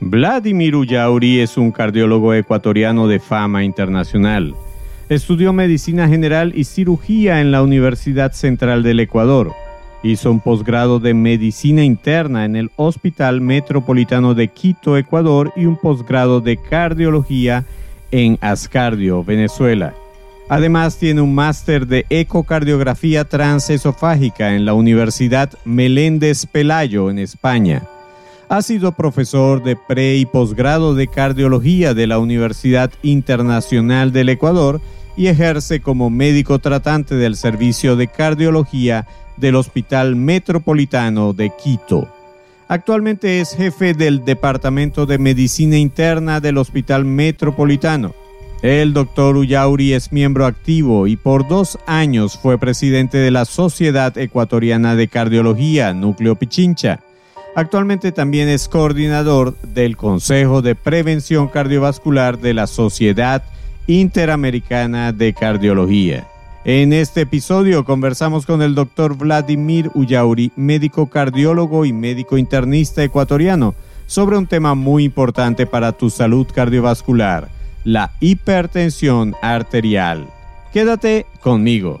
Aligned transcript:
Vladimir 0.00 0.76
Ullauri 0.76 1.40
es 1.40 1.56
un 1.56 1.70
cardiólogo 1.70 2.34
ecuatoriano 2.34 3.06
de 3.06 3.20
fama 3.20 3.64
internacional. 3.64 4.54
Estudió 5.08 5.52
medicina 5.52 6.08
general 6.08 6.52
y 6.56 6.64
cirugía 6.64 7.40
en 7.40 7.52
la 7.52 7.62
Universidad 7.62 8.32
Central 8.32 8.82
del 8.82 9.00
Ecuador. 9.00 9.52
Hizo 10.02 10.30
un 10.30 10.40
posgrado 10.40 10.98
de 10.98 11.14
medicina 11.14 11.84
interna 11.84 12.44
en 12.44 12.56
el 12.56 12.70
Hospital 12.76 13.40
Metropolitano 13.40 14.34
de 14.34 14.48
Quito, 14.48 14.98
Ecuador, 14.98 15.52
y 15.56 15.64
un 15.66 15.78
posgrado 15.78 16.40
de 16.40 16.58
cardiología 16.58 17.64
en 18.10 18.36
Ascardio, 18.40 19.24
Venezuela. 19.24 19.94
Además, 20.48 20.98
tiene 20.98 21.22
un 21.22 21.34
máster 21.34 21.86
de 21.86 22.04
ecocardiografía 22.10 23.24
transesofágica 23.24 24.54
en 24.54 24.66
la 24.66 24.74
Universidad 24.74 25.50
Meléndez 25.64 26.44
Pelayo, 26.44 27.08
en 27.10 27.18
España. 27.18 27.82
Ha 28.54 28.62
sido 28.62 28.92
profesor 28.92 29.64
de 29.64 29.74
pre 29.74 30.14
y 30.14 30.26
posgrado 30.26 30.94
de 30.94 31.08
cardiología 31.08 31.92
de 31.92 32.06
la 32.06 32.20
Universidad 32.20 32.92
Internacional 33.02 34.12
del 34.12 34.28
Ecuador 34.28 34.80
y 35.16 35.26
ejerce 35.26 35.80
como 35.80 36.08
médico 36.08 36.60
tratante 36.60 37.16
del 37.16 37.34
servicio 37.34 37.96
de 37.96 38.06
cardiología 38.06 39.08
del 39.38 39.56
Hospital 39.56 40.14
Metropolitano 40.14 41.32
de 41.32 41.50
Quito. 41.60 42.08
Actualmente 42.68 43.40
es 43.40 43.56
jefe 43.56 43.92
del 43.92 44.24
Departamento 44.24 45.04
de 45.04 45.18
Medicina 45.18 45.76
Interna 45.76 46.38
del 46.38 46.58
Hospital 46.58 47.04
Metropolitano. 47.04 48.14
El 48.62 48.92
doctor 48.92 49.36
Ullauri 49.36 49.94
es 49.94 50.12
miembro 50.12 50.46
activo 50.46 51.08
y 51.08 51.16
por 51.16 51.48
dos 51.48 51.76
años 51.88 52.38
fue 52.40 52.56
presidente 52.56 53.18
de 53.18 53.32
la 53.32 53.46
Sociedad 53.46 54.16
Ecuatoriana 54.16 54.94
de 54.94 55.08
Cardiología, 55.08 55.92
Núcleo 55.92 56.36
Pichincha. 56.36 57.00
Actualmente 57.56 58.10
también 58.10 58.48
es 58.48 58.68
coordinador 58.68 59.56
del 59.62 59.96
Consejo 59.96 60.60
de 60.60 60.74
Prevención 60.74 61.46
Cardiovascular 61.46 62.38
de 62.40 62.52
la 62.52 62.66
Sociedad 62.66 63.44
Interamericana 63.86 65.12
de 65.12 65.32
Cardiología. 65.34 66.26
En 66.64 66.92
este 66.92 67.20
episodio 67.20 67.84
conversamos 67.84 68.44
con 68.44 68.60
el 68.60 68.74
doctor 68.74 69.16
Vladimir 69.16 69.88
Ullauri, 69.94 70.50
médico 70.56 71.06
cardiólogo 71.08 71.84
y 71.84 71.92
médico 71.92 72.38
internista 72.38 73.04
ecuatoriano, 73.04 73.74
sobre 74.06 74.36
un 74.36 74.48
tema 74.48 74.74
muy 74.74 75.04
importante 75.04 75.64
para 75.64 75.92
tu 75.92 76.10
salud 76.10 76.48
cardiovascular, 76.52 77.48
la 77.84 78.12
hipertensión 78.18 79.36
arterial. 79.42 80.26
Quédate 80.72 81.26
conmigo. 81.40 82.00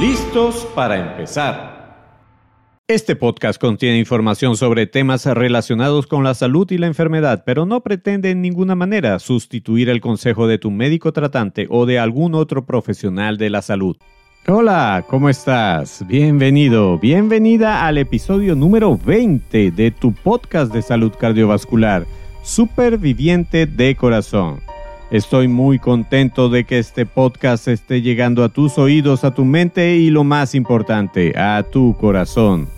¿Listos 0.00 0.68
para 0.74 0.98
empezar? 0.98 1.74
Este 2.86 3.16
podcast 3.16 3.58
contiene 3.58 3.98
información 3.98 4.54
sobre 4.58 4.86
temas 4.86 5.24
relacionados 5.24 6.06
con 6.06 6.22
la 6.22 6.34
salud 6.34 6.70
y 6.70 6.76
la 6.76 6.86
enfermedad, 6.86 7.44
pero 7.46 7.64
no 7.64 7.80
pretende 7.80 8.30
en 8.30 8.42
ninguna 8.42 8.74
manera 8.74 9.18
sustituir 9.18 9.88
el 9.88 10.02
consejo 10.02 10.46
de 10.48 10.58
tu 10.58 10.70
médico 10.70 11.14
tratante 11.14 11.66
o 11.70 11.86
de 11.86 11.98
algún 11.98 12.34
otro 12.34 12.66
profesional 12.66 13.38
de 13.38 13.48
la 13.48 13.62
salud. 13.62 13.96
Hola, 14.46 15.02
¿cómo 15.08 15.30
estás? 15.30 16.06
Bienvenido, 16.06 16.98
bienvenida 16.98 17.86
al 17.86 17.96
episodio 17.96 18.54
número 18.54 18.98
20 18.98 19.70
de 19.70 19.90
tu 19.92 20.12
podcast 20.12 20.74
de 20.74 20.82
salud 20.82 21.12
cardiovascular, 21.18 22.06
Superviviente 22.42 23.64
de 23.64 23.96
Corazón. 23.96 24.60
Estoy 25.10 25.46
muy 25.46 25.78
contento 25.78 26.48
de 26.48 26.64
que 26.64 26.80
este 26.80 27.06
podcast 27.06 27.68
esté 27.68 28.02
llegando 28.02 28.42
a 28.42 28.48
tus 28.48 28.76
oídos, 28.76 29.22
a 29.22 29.32
tu 29.32 29.44
mente 29.44 29.96
y 29.96 30.10
lo 30.10 30.24
más 30.24 30.56
importante, 30.56 31.32
a 31.38 31.62
tu 31.62 31.96
corazón. 31.96 32.68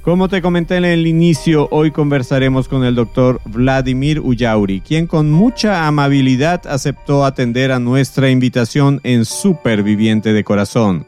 Como 0.00 0.28
te 0.28 0.40
comenté 0.40 0.76
en 0.76 0.84
el 0.84 1.06
inicio, 1.08 1.66
hoy 1.72 1.90
conversaremos 1.90 2.68
con 2.68 2.84
el 2.84 2.94
doctor 2.94 3.40
Vladimir 3.44 4.20
Ullauri, 4.20 4.82
quien 4.82 5.08
con 5.08 5.32
mucha 5.32 5.88
amabilidad 5.88 6.64
aceptó 6.68 7.24
atender 7.24 7.72
a 7.72 7.80
nuestra 7.80 8.30
invitación 8.30 9.00
en 9.02 9.24
Superviviente 9.24 10.32
de 10.32 10.44
Corazón. 10.44 11.06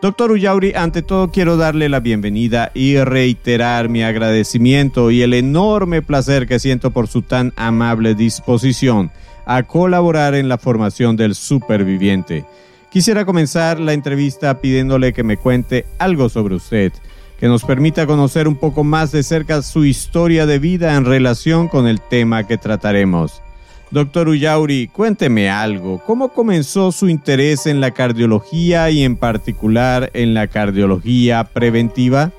Doctor 0.00 0.30
Ullauri, 0.30 0.72
ante 0.74 1.02
todo 1.02 1.30
quiero 1.30 1.58
darle 1.58 1.90
la 1.90 2.00
bienvenida 2.00 2.70
y 2.72 2.96
reiterar 2.96 3.90
mi 3.90 4.04
agradecimiento 4.04 5.10
y 5.10 5.20
el 5.20 5.34
enorme 5.34 6.00
placer 6.00 6.46
que 6.46 6.60
siento 6.60 6.92
por 6.92 7.08
su 7.08 7.20
tan 7.22 7.52
amable 7.56 8.14
disposición 8.14 9.10
a 9.48 9.62
colaborar 9.62 10.34
en 10.34 10.48
la 10.48 10.58
formación 10.58 11.16
del 11.16 11.34
superviviente. 11.34 12.44
Quisiera 12.90 13.24
comenzar 13.24 13.80
la 13.80 13.94
entrevista 13.94 14.60
pidiéndole 14.60 15.14
que 15.14 15.22
me 15.24 15.38
cuente 15.38 15.86
algo 15.98 16.28
sobre 16.28 16.54
usted, 16.54 16.92
que 17.40 17.48
nos 17.48 17.64
permita 17.64 18.06
conocer 18.06 18.46
un 18.46 18.56
poco 18.56 18.84
más 18.84 19.10
de 19.10 19.22
cerca 19.22 19.62
su 19.62 19.86
historia 19.86 20.44
de 20.44 20.58
vida 20.58 20.94
en 20.94 21.06
relación 21.06 21.68
con 21.68 21.88
el 21.88 21.98
tema 22.00 22.46
que 22.46 22.58
trataremos. 22.58 23.42
Doctor 23.90 24.28
Ullauri, 24.28 24.88
cuénteme 24.88 25.48
algo. 25.48 26.02
¿Cómo 26.04 26.28
comenzó 26.28 26.92
su 26.92 27.08
interés 27.08 27.66
en 27.66 27.80
la 27.80 27.92
cardiología 27.92 28.90
y 28.90 29.02
en 29.02 29.16
particular 29.16 30.10
en 30.12 30.34
la 30.34 30.46
cardiología 30.48 31.44
preventiva? 31.44 32.32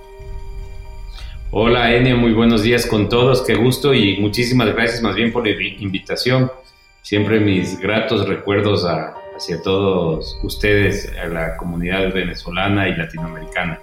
Hola 1.50 1.96
Enio, 1.96 2.18
muy 2.18 2.34
buenos 2.34 2.62
días 2.62 2.86
con 2.86 3.09
todos, 3.09 3.42
qué 3.42 3.56
gusto 3.56 3.96
y 3.96 4.18
muchísimas 4.19 4.72
gracias 4.75 5.02
más 5.02 5.16
bien 5.16 5.31
por 5.31 5.48
la 5.48 5.53
invitación 5.80 6.52
siempre 7.02 7.40
mis 7.40 7.80
gratos 7.80 8.28
recuerdos 8.28 8.86
hacia 8.86 9.62
todos 9.62 10.38
ustedes, 10.44 11.12
a 11.22 11.28
la 11.28 11.58
comunidad 11.58 12.14
venezolana 12.14 12.88
y 12.90 12.96
latinoamericana. 12.96 13.80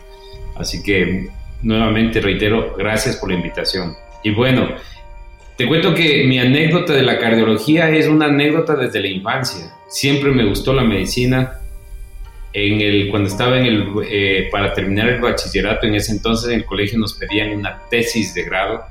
Así 0.56 0.82
que 0.82 1.28
nuevamente 1.62 2.20
reitero, 2.20 2.74
gracias 2.76 3.16
por 3.16 3.30
la 3.30 3.36
invitación. 3.36 3.94
Y 4.22 4.30
bueno, 4.30 4.68
te 5.56 5.66
cuento 5.66 5.94
que 5.94 6.24
mi 6.24 6.38
anécdota 6.38 6.92
de 6.92 7.02
la 7.02 7.18
cardiología 7.18 7.90
es 7.90 8.06
una 8.06 8.26
anécdota 8.26 8.74
desde 8.74 9.00
la 9.00 9.08
infancia. 9.08 9.72
Siempre 9.88 10.30
me 10.30 10.44
gustó 10.44 10.72
la 10.74 10.84
medicina. 10.84 11.60
En 12.52 12.80
el, 12.80 13.10
cuando 13.10 13.28
estaba 13.28 13.58
en 13.58 13.66
el, 13.66 13.86
eh, 14.08 14.48
para 14.50 14.72
terminar 14.72 15.08
el 15.08 15.20
bachillerato, 15.20 15.86
en 15.86 15.94
ese 15.94 16.12
entonces 16.12 16.50
en 16.50 16.60
el 16.60 16.64
colegio 16.64 16.98
nos 16.98 17.14
pedían 17.14 17.52
una 17.52 17.82
tesis 17.90 18.34
de 18.34 18.44
grado. 18.44 18.84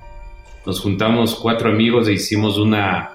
Nos 0.66 0.80
juntamos 0.80 1.36
cuatro 1.36 1.70
amigos 1.70 2.08
e 2.08 2.14
hicimos 2.14 2.58
una, 2.58 3.15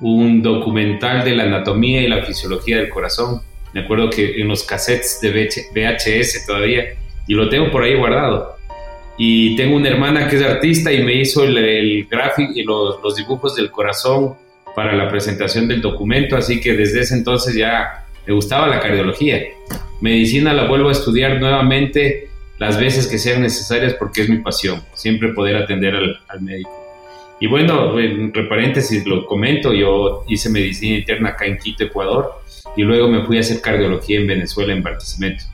un 0.00 0.42
documental 0.42 1.24
de 1.24 1.34
la 1.34 1.44
anatomía 1.44 2.00
y 2.00 2.08
la 2.08 2.22
fisiología 2.22 2.78
del 2.78 2.88
corazón. 2.88 3.42
Me 3.72 3.80
acuerdo 3.80 4.10
que 4.10 4.40
en 4.40 4.48
los 4.48 4.64
cassettes 4.64 5.20
de 5.20 5.48
VHS 5.74 6.46
todavía, 6.46 6.84
y 7.26 7.34
lo 7.34 7.48
tengo 7.48 7.70
por 7.70 7.82
ahí 7.82 7.94
guardado. 7.94 8.56
Y 9.18 9.54
tengo 9.56 9.76
una 9.76 9.88
hermana 9.88 10.26
que 10.26 10.36
es 10.36 10.42
artista 10.42 10.90
y 10.92 11.04
me 11.04 11.14
hizo 11.14 11.44
el, 11.44 12.06
gráfico 12.10 12.52
y 12.54 12.62
los, 12.64 13.14
dibujos 13.16 13.54
del 13.54 13.70
corazón 13.70 14.34
para 14.74 14.94
la 14.94 15.08
presentación 15.08 15.68
del 15.68 15.82
documento, 15.82 16.36
así 16.36 16.60
que 16.60 16.72
desde 16.72 17.00
ese 17.00 17.14
entonces 17.14 17.54
ya 17.54 18.06
me 18.26 18.32
gustaba 18.32 18.66
la 18.66 18.80
cardiología. 18.80 19.42
Medicina 20.00 20.54
la 20.54 20.66
vuelvo 20.66 20.88
a 20.88 20.92
estudiar 20.92 21.38
nuevamente 21.38 22.30
las 22.58 22.80
veces 22.80 23.06
que 23.06 23.18
sean 23.18 23.42
necesarias 23.42 23.94
porque 23.94 24.22
es 24.22 24.30
mi 24.30 24.38
pasión, 24.38 24.82
siempre 24.94 25.34
poder 25.34 25.56
atender 25.56 25.94
al 25.94 26.40
médico. 26.40 26.79
Y 27.40 27.46
bueno, 27.46 27.98
entre 27.98 28.44
paréntesis 28.44 29.06
lo 29.06 29.24
comento, 29.24 29.72
yo 29.72 30.24
hice 30.28 30.50
medicina 30.50 30.98
interna 30.98 31.30
acá 31.30 31.46
en 31.46 31.56
Quito, 31.56 31.84
Ecuador, 31.84 32.42
y 32.76 32.82
luego 32.82 33.08
me 33.08 33.24
fui 33.24 33.38
a 33.38 33.40
hacer 33.40 33.62
cardiología 33.62 34.20
en 34.20 34.26
Venezuela, 34.26 34.74
en 34.74 34.82
Barquisimeto, 34.82 35.44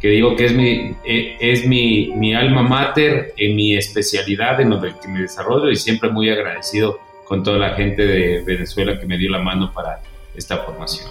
que 0.00 0.08
digo 0.08 0.34
que 0.34 0.46
es 0.46 0.54
mi, 0.54 0.94
eh, 1.04 1.36
es 1.38 1.66
mi, 1.66 2.10
mi 2.16 2.34
alma 2.34 2.62
mater 2.62 3.34
en 3.36 3.54
mi 3.54 3.76
especialidad, 3.76 4.62
en 4.62 4.70
lo 4.70 4.80
que 4.80 5.08
me 5.08 5.20
desarrollo, 5.20 5.70
y 5.70 5.76
siempre 5.76 6.08
muy 6.08 6.30
agradecido 6.30 6.98
con 7.26 7.42
toda 7.42 7.58
la 7.58 7.74
gente 7.74 8.06
de 8.06 8.42
Venezuela 8.42 8.98
que 8.98 9.04
me 9.04 9.18
dio 9.18 9.30
la 9.30 9.40
mano 9.40 9.72
para 9.74 10.00
esta 10.34 10.58
formación. 10.58 11.10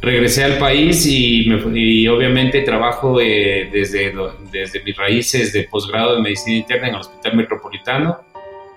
Regresé 0.00 0.44
al 0.44 0.58
país 0.58 1.04
y, 1.06 1.48
me, 1.48 1.76
y 1.76 2.06
obviamente 2.06 2.60
trabajo 2.60 3.20
eh, 3.20 3.68
desde, 3.72 4.14
desde 4.52 4.80
mis 4.84 4.96
raíces 4.96 5.52
de 5.52 5.64
posgrado 5.64 6.14
de 6.14 6.22
medicina 6.22 6.56
interna 6.58 6.86
en 6.86 6.94
el 6.94 7.00
Hospital 7.00 7.36
Metropolitano 7.36 8.27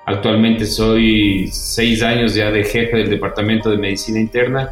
Actualmente 0.05 0.65
soy 0.65 1.47
seis 1.51 2.01
años 2.01 2.33
ya 2.33 2.51
de 2.51 2.63
jefe 2.63 2.97
del 2.97 3.09
Departamento 3.09 3.69
de 3.69 3.77
Medicina 3.77 4.19
Interna 4.19 4.71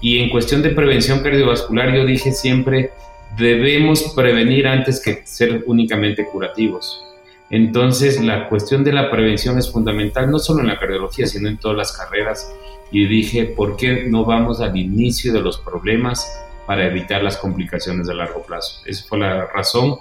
y 0.00 0.18
en 0.18 0.30
cuestión 0.30 0.62
de 0.62 0.70
prevención 0.70 1.20
cardiovascular 1.20 1.94
yo 1.94 2.04
dije 2.04 2.32
siempre 2.32 2.90
debemos 3.36 4.12
prevenir 4.14 4.66
antes 4.66 5.02
que 5.02 5.22
ser 5.24 5.64
únicamente 5.66 6.24
curativos. 6.26 7.04
Entonces, 7.50 8.22
la 8.22 8.48
cuestión 8.48 8.84
de 8.84 8.92
la 8.92 9.10
prevención 9.10 9.58
es 9.58 9.70
fundamental, 9.70 10.30
no 10.30 10.38
solo 10.38 10.60
en 10.60 10.68
la 10.68 10.78
cardiología, 10.78 11.26
sino 11.26 11.48
en 11.48 11.58
todas 11.58 11.76
las 11.76 11.92
carreras. 11.92 12.52
Y 12.90 13.06
dije, 13.06 13.44
¿por 13.44 13.76
qué 13.76 14.06
no 14.08 14.24
vamos 14.24 14.60
al 14.60 14.76
inicio 14.76 15.32
de 15.32 15.40
los 15.40 15.58
problemas 15.58 16.26
para 16.66 16.86
evitar 16.86 17.22
las 17.22 17.36
complicaciones 17.36 18.08
a 18.08 18.14
largo 18.14 18.42
plazo? 18.42 18.82
Esa 18.86 19.04
fue 19.06 19.18
la 19.18 19.46
razón. 19.46 19.98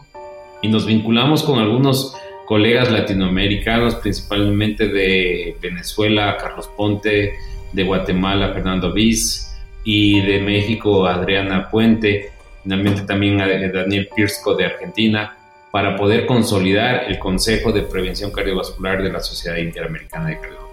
Y 0.62 0.70
nos 0.70 0.86
vinculamos 0.86 1.44
con 1.44 1.60
algunos 1.60 2.16
colegas 2.46 2.92
latinoamericanos, 2.92 3.96
principalmente 3.96 4.88
de 4.88 5.56
Venezuela, 5.62 6.38
Carlos 6.40 6.70
Ponte, 6.76 7.34
de 7.72 7.84
Guatemala, 7.84 8.54
Fernando 8.54 8.94
Viz, 8.94 9.54
y 9.84 10.22
de 10.22 10.40
México, 10.40 11.06
Adriana 11.06 11.70
Puente, 11.70 12.32
finalmente 12.64 13.02
también 13.02 13.42
a 13.42 13.48
Daniel 13.48 14.10
Pirsco 14.16 14.56
de 14.56 14.66
Argentina, 14.66 15.38
para 15.72 15.96
poder 15.96 16.26
consolidar 16.26 17.06
el 17.08 17.20
Consejo 17.20 17.72
de 17.72 17.82
Prevención 17.82 18.32
Cardiovascular 18.32 19.04
de 19.04 19.12
la 19.12 19.20
Sociedad 19.20 19.58
Interamericana 19.58 20.30
de 20.30 20.36
Cardiología. 20.36 20.64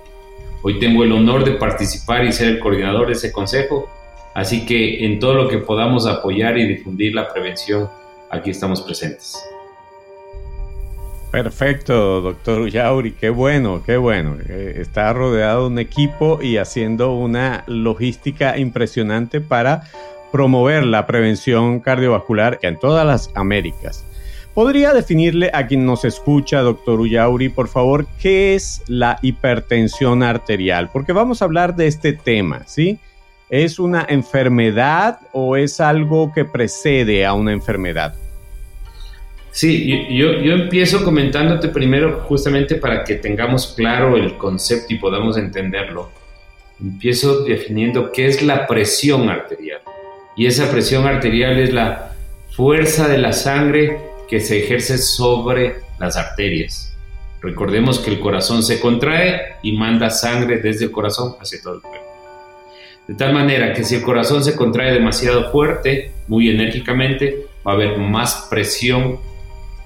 Hoy 0.63 0.79
tengo 0.79 1.05
el 1.05 1.13
honor 1.13 1.45
de 1.45 1.53
participar 1.53 2.25
y 2.25 2.33
ser 2.33 2.49
el 2.49 2.59
coordinador 2.59 3.07
de 3.07 3.15
ese 3.15 3.33
consejo, 3.33 3.89
así 4.35 4.67
que 4.67 5.05
en 5.05 5.19
todo 5.19 5.35
lo 5.35 5.49
que 5.49 5.59
podamos 5.59 6.07
apoyar 6.07 6.59
y 6.59 6.69
difundir 6.69 7.15
la 7.15 7.33
prevención, 7.33 7.89
aquí 8.31 8.51
estamos 8.51 8.83
presentes. 8.83 9.39
Perfecto, 11.31 12.21
doctor 12.21 12.61
Ullauri, 12.61 13.13
qué 13.13 13.31
bueno, 13.31 13.83
qué 13.87 13.97
bueno. 13.97 14.37
Está 14.49 15.13
rodeado 15.13 15.63
de 15.63 15.67
un 15.69 15.79
equipo 15.79 16.41
y 16.43 16.57
haciendo 16.57 17.15
una 17.15 17.63
logística 17.69 18.59
impresionante 18.59 19.41
para 19.41 19.85
promover 20.33 20.85
la 20.85 21.07
prevención 21.07 21.79
cardiovascular 21.79 22.59
en 22.63 22.81
todas 22.81 23.07
las 23.07 23.31
Américas. 23.37 24.05
¿Podría 24.55 24.93
definirle 24.93 25.51
a 25.55 25.69
quien 25.69 25.87
nos 25.87 26.05
escucha, 26.05 26.63
doctor 26.63 26.99
Ullauri, 26.99 27.49
por 27.49 27.69
favor, 27.69 28.09
qué 28.21 28.57
es 28.57 28.83
la 28.89 29.17
hipertensión 29.23 30.25
arterial? 30.25 30.91
Porque 30.93 31.13
vamos 31.13 31.41
a 31.41 31.45
hablar 31.45 31.77
de 31.77 31.87
este 31.87 32.13
tema, 32.13 32.65
¿sí? 32.67 32.99
¿Es 33.49 33.79
una 33.79 34.05
enfermedad 34.09 35.21
o 35.33 35.57
es 35.57 35.81
algo 35.81 36.33
que 36.33 36.45
precede 36.45 37.25
a 37.25 37.35
una 37.35 37.53
enfermedad? 37.53 38.15
Sí, 39.53 40.07
yo, 40.17 40.33
yo 40.33 40.53
empiezo 40.53 41.05
comentándote 41.05 41.69
primero 41.69 42.21
justamente 42.21 42.77
para 42.77 43.03
que 43.05 43.17
tengamos 43.17 43.75
claro 43.77 44.17
el 44.17 44.37
concepto 44.37 44.95
y 44.95 44.99
podamos 44.99 45.37
entenderlo. 45.37 46.11
Empiezo 46.81 47.45
definiendo 47.45 48.13
qué 48.13 48.27
es 48.27 48.43
la 48.43 48.67
presión 48.67 49.29
arterial. 49.29 49.81
Y 50.37 50.47
esa 50.47 50.71
presión 50.71 51.07
arterial 51.07 51.59
es 51.59 51.73
la 51.73 52.13
fuerza 52.53 53.09
de 53.09 53.19
la 53.19 53.33
sangre 53.33 53.99
que 54.29 54.41
se 54.41 54.65
ejerce 54.65 54.97
sobre 54.97 55.77
las 55.99 56.17
arterias. 56.17 56.97
Recordemos 57.43 57.99
que 57.99 58.11
el 58.11 58.21
corazón 58.21 58.63
se 58.63 58.81
contrae 58.81 59.57
y 59.63 59.73
manda 59.73 60.11
sangre 60.11 60.59
desde 60.59 60.85
el 60.85 60.91
corazón 60.91 61.35
hacia 61.41 61.61
todo 61.61 61.75
el 61.75 61.81
cuerpo. 61.81 62.07
De 63.09 63.15
tal 63.15 63.33
manera 63.33 63.73
que 63.73 63.83
si 63.83 63.97
el 63.97 64.03
corazón 64.03 64.45
se 64.45 64.55
contrae 64.55 64.93
demasiado 64.93 65.51
fuerte, 65.51 66.13
muy 66.29 66.49
enérgicamente, 66.49 67.47
va 67.67 67.73
a 67.73 67.75
haber 67.75 67.99
más 67.99 68.47
presión 68.49 69.19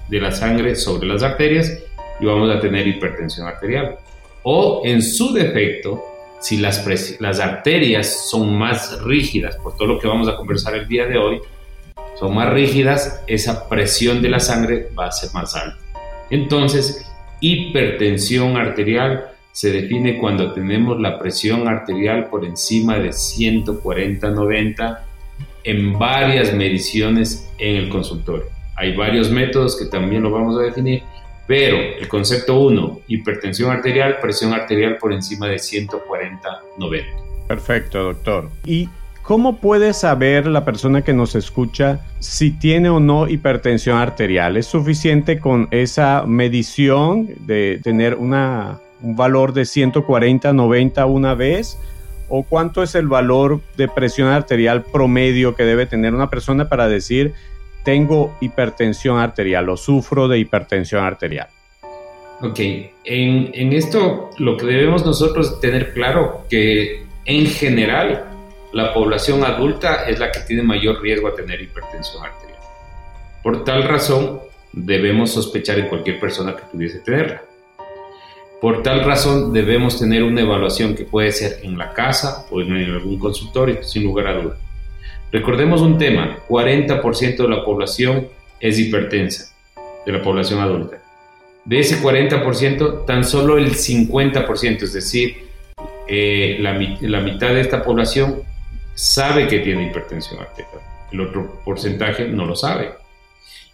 de 0.07 0.19
la 0.19 0.31
sangre 0.31 0.75
sobre 0.75 1.07
las 1.07 1.23
arterias 1.23 1.71
y 2.19 2.25
vamos 2.25 2.49
a 2.49 2.59
tener 2.59 2.87
hipertensión 2.87 3.47
arterial. 3.47 3.97
O 4.43 4.81
en 4.85 5.01
su 5.01 5.33
defecto, 5.33 6.03
si 6.39 6.57
las, 6.57 6.85
las 7.19 7.39
arterias 7.39 8.29
son 8.29 8.55
más 8.57 9.01
rígidas, 9.03 9.55
por 9.57 9.75
todo 9.75 9.87
lo 9.87 9.99
que 9.99 10.07
vamos 10.07 10.27
a 10.27 10.35
conversar 10.35 10.75
el 10.75 10.87
día 10.87 11.05
de 11.05 11.17
hoy, 11.17 11.39
son 12.19 12.35
más 12.35 12.53
rígidas, 12.53 13.23
esa 13.27 13.67
presión 13.67 14.21
de 14.21 14.29
la 14.29 14.39
sangre 14.39 14.89
va 14.97 15.07
a 15.07 15.11
ser 15.11 15.31
más 15.33 15.55
alta. 15.55 15.77
Entonces, 16.29 17.11
hipertensión 17.41 18.55
arterial 18.57 19.31
se 19.51 19.71
define 19.71 20.17
cuando 20.17 20.53
tenemos 20.53 20.99
la 20.99 21.17
presión 21.17 21.67
arterial 21.67 22.27
por 22.29 22.45
encima 22.45 22.99
de 22.99 23.09
140-90 23.09 24.99
en 25.63 25.97
varias 25.97 26.53
mediciones 26.53 27.49
en 27.57 27.75
el 27.77 27.89
consultorio. 27.89 28.54
Hay 28.75 28.95
varios 28.95 29.31
métodos 29.31 29.77
que 29.77 29.85
también 29.85 30.23
lo 30.23 30.31
vamos 30.31 30.59
a 30.59 30.63
definir, 30.63 31.03
pero 31.47 31.77
el 31.77 32.07
concepto 32.07 32.59
1, 32.59 33.01
hipertensión 33.07 33.71
arterial, 33.71 34.17
presión 34.19 34.53
arterial 34.53 34.97
por 34.97 35.13
encima 35.13 35.47
de 35.47 35.55
140-90. 35.55 37.03
Perfecto, 37.47 38.03
doctor. 38.03 38.49
¿Y 38.65 38.89
cómo 39.21 39.57
puede 39.57 39.93
saber 39.93 40.47
la 40.47 40.65
persona 40.65 41.03
que 41.03 41.13
nos 41.13 41.35
escucha 41.35 42.01
si 42.19 42.51
tiene 42.51 42.89
o 42.89 42.99
no 42.99 43.29
hipertensión 43.29 43.97
arterial? 43.97 44.57
¿Es 44.57 44.65
suficiente 44.65 45.39
con 45.39 45.67
esa 45.71 46.23
medición 46.25 47.29
de 47.45 47.79
tener 47.81 48.15
una, 48.15 48.79
un 49.01 49.15
valor 49.15 49.53
de 49.53 49.61
140-90 49.61 51.07
una 51.07 51.33
vez? 51.33 51.79
¿O 52.27 52.43
cuánto 52.43 52.81
es 52.81 52.95
el 52.95 53.07
valor 53.07 53.61
de 53.77 53.87
presión 53.87 54.29
arterial 54.29 54.83
promedio 54.83 55.55
que 55.55 55.63
debe 55.63 55.85
tener 55.85 56.13
una 56.13 56.29
persona 56.29 56.67
para 56.67 56.89
decir 56.89 57.35
tengo 57.85 58.35
hipertensión 58.41 59.19
arterial 59.19 59.69
o 59.69 59.77
sufro 59.77 60.27
de 60.27 60.39
hipertensión 60.39 61.05
arterial. 61.05 61.47
Ok, 62.41 62.59
en, 62.59 63.51
en 63.53 63.71
esto 63.71 64.31
lo 64.39 64.57
que 64.57 64.65
debemos 64.65 65.05
nosotros 65.05 65.61
tener 65.61 65.93
claro 65.93 66.45
que 66.49 67.05
en 67.23 67.45
general 67.45 68.25
la 68.73 68.93
población 68.93 69.45
adulta 69.45 70.03
es 70.05 70.19
la 70.19 70.31
que 70.31 70.41
tiene 70.41 70.63
mayor 70.63 71.01
riesgo 71.01 71.29
a 71.29 71.35
tener 71.35 71.61
hipertensión 71.61 72.25
arterial. 72.25 72.59
Por 73.41 73.63
tal 73.63 73.83
razón, 73.83 74.41
debemos 74.73 75.31
sospechar 75.31 75.79
en 75.79 75.87
cualquier 75.87 76.19
persona 76.19 76.55
que 76.55 76.63
pudiese 76.63 76.99
tenerla. 76.99 77.41
Por 78.59 78.83
tal 78.83 79.05
razón, 79.05 79.53
debemos 79.53 79.99
tener 79.99 80.23
una 80.23 80.41
evaluación 80.41 80.95
que 80.95 81.05
puede 81.05 81.31
ser 81.31 81.59
en 81.63 81.77
la 81.77 81.93
casa 81.93 82.47
o 82.49 82.59
en 82.59 82.73
algún 82.73 83.19
consultorio, 83.19 83.83
sin 83.83 84.03
lugar 84.03 84.27
a 84.27 84.33
duda. 84.33 84.57
Recordemos 85.31 85.81
un 85.81 85.97
tema, 85.97 86.39
40% 86.47 87.37
de 87.37 87.49
la 87.49 87.63
población 87.63 88.27
es 88.59 88.79
hipertensa, 88.79 89.53
de 90.05 90.11
la 90.11 90.21
población 90.21 90.59
adulta. 90.59 90.97
De 91.65 91.79
ese 91.79 92.01
40%, 92.01 93.05
tan 93.05 93.23
solo 93.23 93.57
el 93.57 93.71
50%, 93.71 94.83
es 94.83 94.93
decir, 94.93 95.45
eh, 96.07 96.57
la, 96.59 96.73
mitad 96.73 97.47
de 97.47 97.61
esta 97.61 97.83
población 97.83 98.43
sabe 98.93 99.47
que 99.47 99.59
tiene 99.59 99.87
hipertensión 99.87 100.39
arterial. 100.39 100.81
El 101.11 101.21
otro 101.21 101.61
porcentaje 101.65 102.27
no 102.27 102.45
lo 102.45 102.55
sabe. 102.55 102.91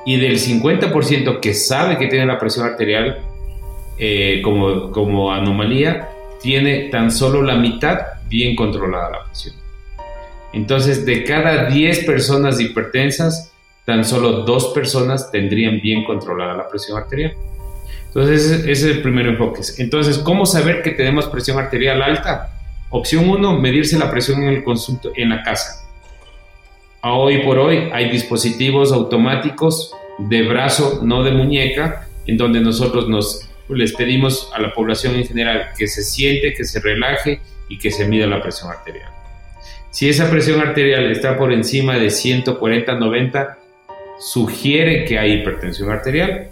Y 0.06 0.18
del 0.20 0.40
50% 0.40 1.40
que 1.42 1.54
sabe 1.54 1.98
que 1.98 2.08
tiene 2.08 2.26
la 2.26 2.40
presión 2.40 2.66
arterial 2.66 3.20
eh, 3.98 4.42
como 4.42 5.32
anomalía, 5.32 6.10
tiene 6.42 6.90
tan 6.90 7.12
solo 7.12 7.44
la 7.44 7.56
mitad 7.56 8.00
bien 8.28 8.56
controlada 8.56 9.12
la 9.12 9.24
presión. 9.26 9.61
Entonces, 10.54 11.06
de 11.06 11.24
cada 11.24 11.70
10 11.70 12.06
personas 12.06 12.60
hipertensas, 12.60 13.54
tan 13.86 14.04
solo 14.06 14.44
dos 14.44 14.68
personas 14.74 15.32
tendrían 15.32 15.80
bien 15.82 16.04
controlada 16.04 16.56
la 16.56 16.68
presión 16.68 16.98
arterial. 16.98 17.34
Entonces, 18.08 18.52
ese, 18.52 18.72
es 18.72 18.84
el 18.84 19.02
primer 19.02 19.28
enfoque. 19.28 19.62
Entonces, 19.78 20.18
¿cómo 20.18 20.46
saber 20.46 20.82
que 20.82 20.92
tenemos 20.92 21.28
presión 21.28 21.58
arterial 21.58 22.02
alta? 22.02 22.50
Opción 22.90 23.30
1, 23.30 23.60
medirse 23.60 23.98
la 23.98 24.12
presión 24.12 24.44
en 24.44 24.50
el 24.50 24.64
consulto, 24.64 25.12
en 25.16 25.30
la 25.30 25.44
casa. 25.44 25.88
Hoy 27.04 27.40
por 27.40 27.58
hoy 27.58 27.90
hay 27.94 28.10
dispositivos 28.10 28.92
automáticos 28.92 29.94
de 30.20 30.44
brazo, 30.44 31.00
no 31.02 31.24
de 31.24 31.32
muñeca, 31.32 32.08
en 32.28 32.38
donde 32.38 32.60
nosotros 32.60 33.08
nos 33.08 33.50
les 33.70 33.94
pedimos 33.94 34.52
a 34.54 34.62
la 34.62 34.74
población 34.74 35.16
en 35.16 35.26
general 35.26 35.70
que 35.78 35.88
se 35.88 36.04
siente, 36.04 36.54
que 36.54 36.66
se 36.66 36.80
relaje 36.82 37.40
y 37.70 37.80
que 37.80 37.90
se 37.92 38.08
mida 38.08 38.28
la 38.28 38.42
presión 38.42 38.70
arterial. 38.70 39.21
Si 39.92 40.08
esa 40.08 40.30
presión 40.30 40.62
arterial 40.62 41.12
está 41.12 41.38
por 41.38 41.52
encima 41.52 41.98
de 41.98 42.08
140-90, 42.08 43.56
sugiere 44.20 45.04
que 45.04 45.20
hay 45.20 45.34
hipertensión 45.34 45.92
arterial. 45.92 46.48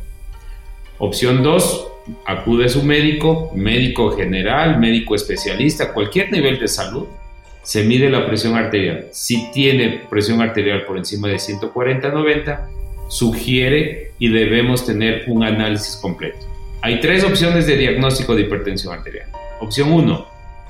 Opción 0.98 1.42
2, 1.42 1.88
acude 2.26 2.66
a 2.66 2.70
su 2.70 2.84
médico, 2.84 3.50
médico 3.56 4.12
general, 4.12 4.78
médico 4.78 5.16
especialista, 5.16 5.94
cualquier 5.94 6.34
nivel 6.34 6.60
de 6.60 6.68
salud. 6.68 7.08
Se 7.64 7.84
mide 7.84 8.10
la 8.10 8.28
presión 8.28 8.56
arterial. 8.56 9.08
Si 9.14 9.50
tiene 9.54 10.02
presión 10.10 10.42
arterial 10.42 10.86
por 10.86 10.98
encima 10.98 11.30
de 11.30 11.36
140-90, 11.36 12.68
sugiere 13.08 14.12
y 14.20 14.28
debemos 14.28 14.86
tener 14.86 15.24
un 15.28 15.46
análisis 15.46 15.96
completo. 15.96 16.46
Hay 16.82 17.00
tres 17.00 17.24
opciones 17.24 17.68
de 17.68 17.78
diagnóstico 17.78 18.36
de 18.36 18.42
hipertensión 18.42 18.94
arterial. 18.94 19.30
Opción 19.62 19.94
1, 19.94 20.28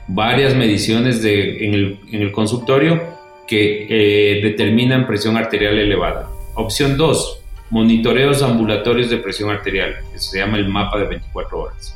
varias 0.10 0.56
mediciones 0.56 1.22
de, 1.22 1.66
en, 1.66 1.74
el, 1.74 2.00
en, 2.12 2.22
el, 2.24 2.32
consultorio 2.32 3.00
que 3.48 3.86
eh, 3.89 4.42
determinan 4.42 5.06
presión 5.06 5.38
arterial 5.38 5.78
elevada. 5.78 6.30
Opción 6.56 6.98
2, 6.98 7.42
monitoreos 7.70 8.42
ambulatorios 8.42 9.10
de 9.10 9.18
presión 9.18 9.51
arterial, 9.51 9.96
que 10.12 10.20
se 10.20 10.39
llama 10.39 10.58
el 10.58 10.68
mapa 10.68 10.98
de 11.00 11.06
24 11.06 11.60
horas. 11.60 11.96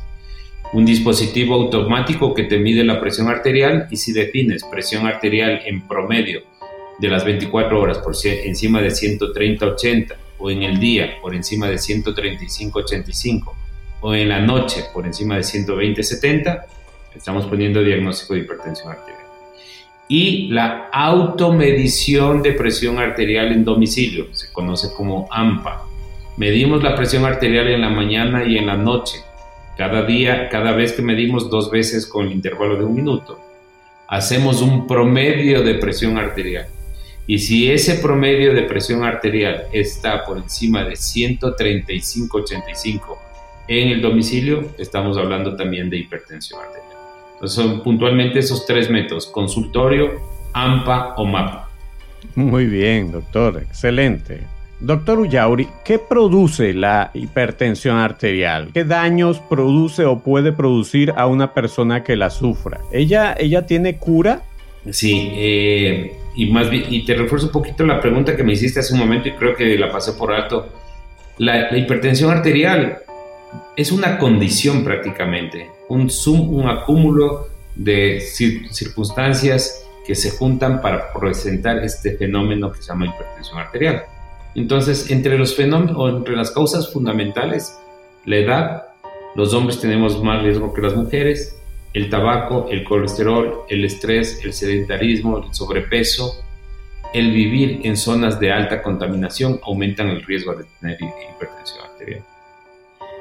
Un 0.73 0.85
dispositivo 0.85 1.55
automático 1.55 2.33
que 2.33 2.43
te 2.43 2.59
mide 2.59 2.83
la 2.83 2.99
presión 2.99 3.29
arterial 3.29 3.87
y 3.89 3.97
si 3.97 4.13
defines 4.13 4.63
presión 4.63 5.07
arterial 5.07 5.61
en 5.65 5.87
promedio 5.87 6.41
de 6.99 7.07
las 7.07 7.25
24 7.25 7.81
horas 7.81 7.97
por 7.97 8.13
encima 8.23 8.81
de 8.81 8.89
130-80 8.89 10.15
o 10.37 10.51
en 10.51 10.63
el 10.63 10.79
día 10.79 11.15
por 11.21 11.33
encima 11.33 11.67
de 11.67 11.75
135-85 11.75 13.53
o 14.01 14.13
en 14.13 14.29
la 14.29 14.39
noche 14.39 14.85
por 14.93 15.05
encima 15.05 15.35
de 15.35 15.41
120-70, 15.41 16.65
estamos 17.15 17.45
poniendo 17.45 17.83
diagnóstico 17.83 18.33
de 18.33 18.41
hipertensión 18.41 18.91
arterial. 18.91 19.23
Y 20.07 20.47
la 20.49 20.89
automedición 20.91 22.41
de 22.41 22.53
presión 22.53 22.99
arterial 22.99 23.51
en 23.51 23.63
domicilio, 23.63 24.27
se 24.33 24.51
conoce 24.51 24.89
como 24.95 25.27
AMPA. 25.31 25.83
Medimos 26.37 26.83
la 26.83 26.95
presión 26.95 27.25
arterial 27.25 27.67
en 27.67 27.81
la 27.81 27.89
mañana 27.89 28.43
y 28.43 28.57
en 28.57 28.67
la 28.67 28.75
noche. 28.75 29.19
Cada 29.77 30.03
día, 30.03 30.49
cada 30.49 30.73
vez 30.73 30.93
que 30.93 31.01
medimos 31.01 31.49
dos 31.49 31.71
veces 31.71 32.05
con 32.05 32.27
el 32.27 32.33
intervalo 32.33 32.77
de 32.77 32.83
un 32.83 32.93
minuto, 32.93 33.39
hacemos 34.07 34.61
un 34.61 34.85
promedio 34.85 35.63
de 35.63 35.75
presión 35.75 36.17
arterial. 36.17 36.67
Y 37.25 37.39
si 37.39 37.71
ese 37.71 37.95
promedio 37.95 38.53
de 38.53 38.63
presión 38.63 39.03
arterial 39.03 39.63
está 39.71 40.25
por 40.25 40.37
encima 40.37 40.83
de 40.83 40.95
135-85 40.95 43.17
en 43.67 43.89
el 43.89 44.01
domicilio, 44.01 44.71
estamos 44.77 45.17
hablando 45.17 45.55
también 45.55 45.89
de 45.89 45.99
hipertensión 45.99 46.59
arterial. 46.59 46.92
Entonces 47.43 47.61
son 47.61 47.83
puntualmente 47.83 48.39
esos 48.39 48.65
tres 48.65 48.89
métodos, 48.89 49.27
consultorio, 49.27 50.13
AMPA 50.53 51.15
o 51.17 51.25
MAPA. 51.25 51.67
Muy 52.35 52.67
bien, 52.67 53.11
doctor, 53.11 53.61
excelente. 53.61 54.43
Doctor 54.79 55.19
Ullauri, 55.19 55.67
¿qué 55.83 55.99
produce 55.99 56.73
la 56.73 57.11
hipertensión 57.13 57.97
arterial? 57.97 58.69
¿Qué 58.73 58.85
daños 58.85 59.41
produce 59.41 60.05
o 60.05 60.19
puede 60.19 60.53
producir 60.53 61.11
a 61.17 61.27
una 61.27 61.53
persona 61.53 62.01
que 62.01 62.15
la 62.15 62.29
sufra? 62.29 62.79
¿Ella, 62.93 63.35
ella 63.37 63.65
tiene 63.65 63.97
cura? 63.97 64.43
Sí, 64.89 65.29
eh, 65.33 66.15
y 66.37 66.45
más 66.45 66.67
y 66.71 67.03
te 67.03 67.13
refuerzo 67.13 67.47
un 67.47 67.51
poquito 67.51 67.85
la 67.85 67.99
pregunta 67.99 68.37
que 68.37 68.43
me 68.45 68.53
hiciste 68.53 68.79
hace 68.79 68.93
un 68.93 68.99
momento 68.99 69.27
y 69.27 69.33
creo 69.33 69.53
que 69.53 69.77
la 69.77 69.91
pasé 69.91 70.13
por 70.13 70.31
alto. 70.31 70.69
La, 71.39 71.77
hipertensión 71.77 72.31
arterial 72.31 72.99
es 73.75 73.91
una 73.91 74.17
condición 74.19 74.83
prácticamente, 74.83 75.69
un, 75.89 76.09
un 76.27 76.69
acúmulo 76.69 77.47
de 77.75 78.19
circunstancias 78.19 79.85
que 80.05 80.15
se 80.15 80.31
juntan 80.31 80.81
para 80.81 81.11
presentar 81.13 81.83
este 81.83 82.17
fenómeno 82.17 82.71
que 82.71 82.81
se 82.81 82.89
llama 82.89 83.07
hipertensión 83.07 83.57
arterial. 83.57 84.03
Entonces, 84.55 85.09
entre 85.09 85.37
los 85.37 85.55
fenómenos 85.55 86.17
entre 86.17 86.35
las 86.35 86.51
causas 86.51 86.91
fundamentales, 86.91 87.79
la 88.25 88.37
edad, 88.37 88.83
los 89.35 89.53
hombres 89.53 89.79
tenemos 89.79 90.21
más 90.21 90.43
riesgo 90.43 90.73
que 90.73 90.81
las 90.81 90.95
mujeres, 90.95 91.57
el 91.93 92.09
tabaco, 92.09 92.67
el 92.69 92.83
colesterol, 92.83 93.61
el 93.69 93.85
estrés, 93.85 94.43
el 94.43 94.53
sedentarismo, 94.53 95.39
el 95.39 95.53
sobrepeso, 95.53 96.35
el 97.13 97.31
vivir 97.31 97.81
en 97.83 97.95
zonas 97.95 98.39
de 98.39 98.51
alta 98.51 98.81
contaminación 98.81 99.59
aumentan 99.63 100.09
el 100.09 100.23
riesgo 100.23 100.53
de 100.55 100.65
tener 100.79 100.97
hipertensión 101.01 101.85
arterial. 101.85 102.23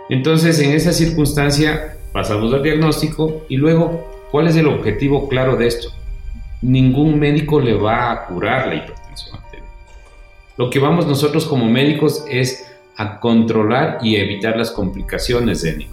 Entonces, 0.08 0.58
en 0.60 0.72
esa 0.72 0.92
circunstancia, 0.92 1.96
pasamos 2.12 2.52
al 2.52 2.62
diagnóstico 2.62 3.44
y 3.48 3.56
luego, 3.56 4.06
¿cuál 4.30 4.48
es 4.48 4.56
el 4.56 4.66
objetivo 4.66 5.28
claro 5.28 5.56
de 5.56 5.66
esto? 5.66 5.88
Ningún 6.60 7.18
médico 7.18 7.60
le 7.60 7.74
va 7.74 8.12
a 8.12 8.26
curar 8.26 8.68
la 8.68 8.76
hipertensión 8.76 9.36
arterial. 9.36 9.68
Lo 10.56 10.70
que 10.70 10.78
vamos 10.78 11.06
nosotros 11.06 11.46
como 11.46 11.66
médicos 11.68 12.24
es 12.28 12.70
a 12.96 13.20
controlar 13.20 13.98
y 14.02 14.16
evitar 14.16 14.56
las 14.56 14.70
complicaciones 14.70 15.62
de 15.62 15.70
él. 15.70 15.86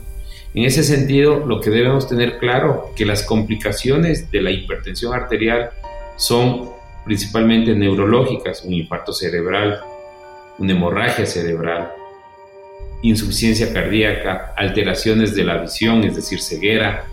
En 0.54 0.64
ese 0.64 0.84
sentido, 0.84 1.46
lo 1.46 1.62
que 1.62 1.70
debemos 1.70 2.10
tener 2.10 2.40
claro 2.40 2.92
que 2.96 3.06
las 3.06 3.24
complicaciones 3.24 4.32
de 4.32 4.42
la 4.42 4.52
hipertensión 4.52 5.14
arterial 5.14 5.70
son 6.18 6.72
principalmente 7.06 7.76
neurológicas, 7.76 8.64
un 8.64 8.74
infarto 8.74 9.14
cerebral, 9.14 9.80
una 10.58 10.74
hemorragia 10.74 11.26
cerebral, 11.26 11.92
insuficiencia 13.02 13.74
cardíaca, 13.74 14.54
alteraciones 14.58 15.36
de 15.36 15.44
la 15.44 15.58
visión, 15.58 16.04
es 16.04 16.16
decir, 16.16 16.42
ceguera, 16.42 17.06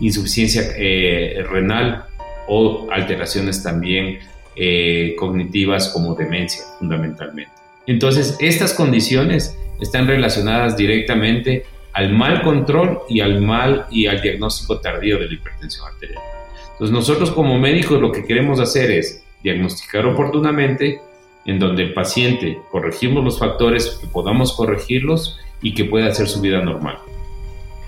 insuficiencia 0.00 0.62
eh, 0.76 1.44
renal 1.48 2.04
o 2.48 2.88
alteraciones 2.90 3.62
también 3.62 4.18
eh, 4.56 5.14
cognitivas 5.16 5.88
como 5.88 6.14
demencia, 6.14 6.64
fundamentalmente. 6.78 7.52
Entonces, 7.86 8.36
estas 8.40 8.74
condiciones 8.74 9.56
están 9.80 10.06
relacionadas 10.06 10.76
directamente 10.76 11.64
al 11.92 12.12
mal 12.12 12.42
control 12.42 13.00
y 13.08 13.20
al 13.20 13.40
mal 13.40 13.86
y 13.90 14.06
al 14.06 14.20
diagnóstico 14.20 14.80
tardío 14.80 15.18
de 15.18 15.26
la 15.26 15.34
hipertensión 15.34 15.86
arterial. 15.86 16.22
Entonces 16.72 16.94
nosotros 16.94 17.32
como 17.32 17.58
médicos 17.58 18.00
lo 18.00 18.12
que 18.12 18.24
queremos 18.24 18.60
hacer 18.60 18.90
es 18.92 19.24
diagnosticar 19.42 20.06
oportunamente 20.06 21.00
en 21.48 21.58
donde 21.58 21.82
el 21.82 21.94
paciente 21.94 22.60
corregimos 22.70 23.24
los 23.24 23.38
factores 23.38 23.98
que 24.00 24.06
podamos 24.06 24.52
corregirlos 24.52 25.40
y 25.60 25.74
que 25.74 25.84
pueda 25.84 26.06
hacer 26.06 26.28
su 26.28 26.40
vida 26.40 26.62
normal. 26.62 26.98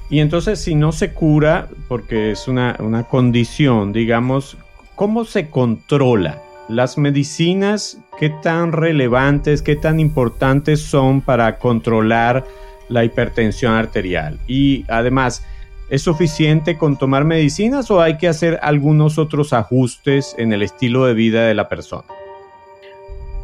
Y 0.08 0.18
entonces 0.18 0.58
si 0.60 0.74
no 0.74 0.90
se 0.90 1.12
cura, 1.12 1.68
porque 1.86 2.32
es 2.32 2.48
una, 2.48 2.74
una 2.80 3.04
condición, 3.04 3.92
digamos, 3.92 4.56
¿cómo 4.96 5.24
se 5.24 5.50
controla? 5.50 6.42
Las 6.68 6.98
medicinas, 6.98 8.00
¿qué 8.18 8.30
tan 8.30 8.72
relevantes, 8.72 9.62
qué 9.62 9.76
tan 9.76 10.00
importantes 10.00 10.80
son 10.80 11.20
para 11.20 11.58
controlar 11.58 12.44
la 12.88 13.04
hipertensión 13.04 13.72
arterial. 13.72 14.38
Y 14.46 14.84
además, 14.88 15.44
¿es 15.90 16.02
suficiente 16.02 16.76
con 16.76 16.98
tomar 16.98 17.24
medicinas 17.24 17.90
o 17.90 18.00
hay 18.00 18.18
que 18.18 18.26
hacer 18.26 18.58
algunos 18.62 19.16
otros 19.18 19.52
ajustes 19.52 20.34
en 20.38 20.52
el 20.52 20.62
estilo 20.62 21.06
de 21.06 21.14
vida 21.14 21.46
de 21.46 21.54
la 21.54 21.68
persona? 21.68 22.04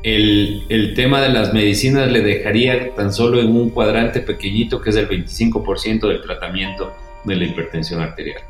El, 0.07 0.93
tema 0.95 1.21
de 1.21 1.31
las 1.31 1.53
medicinas 1.53 2.09
le 2.13 2.21
dejaría 2.21 2.95
tan 2.95 3.13
solo 3.13 3.41
en 3.41 3.49
un 3.49 3.71
cuadrante 3.71 4.21
pequeñito 4.21 4.81
que 4.81 4.91
es 4.91 4.97
el 4.97 5.09
25% 5.09 6.07
del 6.07 6.23
tratamiento 6.23 6.95
de 7.25 7.35
la 7.35 7.45
hipertensión 7.45 8.01
arterial. 8.01 8.41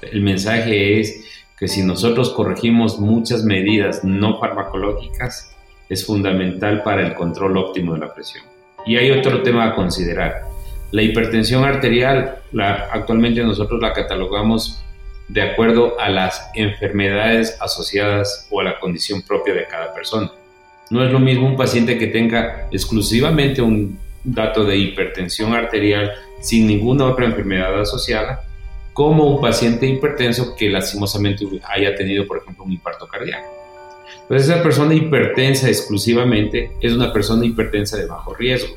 El 0.00 0.22
mensaje 0.22 1.00
es 1.00 1.22
que 1.58 1.68
si 1.68 1.82
nosotros 1.82 2.30
corregimos 2.30 2.98
muchas 2.98 3.44
medidas 3.44 4.02
no 4.04 4.40
farmacológicas, 4.40 5.54
es 5.90 6.06
fundamental 6.06 6.82
para 6.82 7.06
el 7.06 7.12
control 7.12 7.58
óptimo 7.58 7.92
de 7.92 8.00
la 8.00 8.14
presión. 8.14 8.44
Y 8.86 8.96
hay 8.96 9.10
otro 9.10 9.42
tema 9.42 9.66
a 9.66 9.74
considerar. 9.74 10.44
La 10.92 11.02
hipertensión 11.02 11.62
arterial, 11.64 12.38
actualmente 12.90 13.44
nosotros 13.44 13.82
la 13.82 13.92
catalogamos 13.92 14.82
de 15.28 15.42
acuerdo 15.42 16.00
a 16.00 16.08
las 16.08 16.50
enfermedades 16.54 17.58
asociadas 17.60 18.48
o 18.50 18.60
a 18.60 18.64
la 18.64 18.80
condición 18.80 19.20
propia 19.20 19.52
de 19.52 19.66
cada 19.66 19.92
persona. 19.92 20.32
No 20.92 21.02
es 21.02 21.10
lo 21.10 21.20
mismo 21.20 21.46
un 21.46 21.56
paciente 21.56 21.96
que 21.96 22.08
tenga 22.08 22.68
exclusivamente 22.70 23.62
un 23.62 23.98
dato 24.22 24.62
de 24.62 24.76
hipertensión 24.76 25.54
arterial 25.54 26.12
sin 26.42 26.66
ninguna 26.66 27.06
otra 27.06 27.24
enfermedad 27.24 27.80
asociada, 27.80 28.44
como 28.92 29.24
un 29.24 29.40
paciente 29.40 29.86
hipertenso 29.86 30.54
que 30.54 30.68
lastimosamente 30.68 31.46
haya 31.66 31.94
tenido, 31.94 32.26
por 32.26 32.42
ejemplo, 32.42 32.64
un 32.64 32.72
infarto 32.72 33.06
cardíaco. 33.06 33.46
Entonces, 34.20 34.50
esa 34.50 34.62
persona 34.62 34.92
hipertensa 34.92 35.66
exclusivamente 35.66 36.72
es 36.82 36.92
una 36.92 37.10
persona 37.10 37.46
hipertensa 37.46 37.96
de 37.96 38.04
bajo 38.04 38.34
riesgo. 38.34 38.76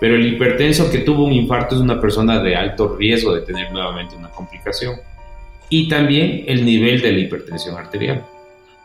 Pero 0.00 0.14
el 0.14 0.26
hipertenso 0.26 0.90
que 0.90 1.00
tuvo 1.00 1.26
un 1.26 1.34
infarto 1.34 1.74
es 1.74 1.82
una 1.82 2.00
persona 2.00 2.42
de 2.42 2.56
alto 2.56 2.96
riesgo 2.96 3.34
de 3.34 3.42
tener 3.42 3.70
nuevamente 3.70 4.16
una 4.16 4.30
complicación. 4.30 4.94
Y 5.68 5.90
también 5.90 6.44
el 6.46 6.64
nivel 6.64 7.02
de 7.02 7.12
la 7.12 7.18
hipertensión 7.18 7.76
arterial. 7.76 8.24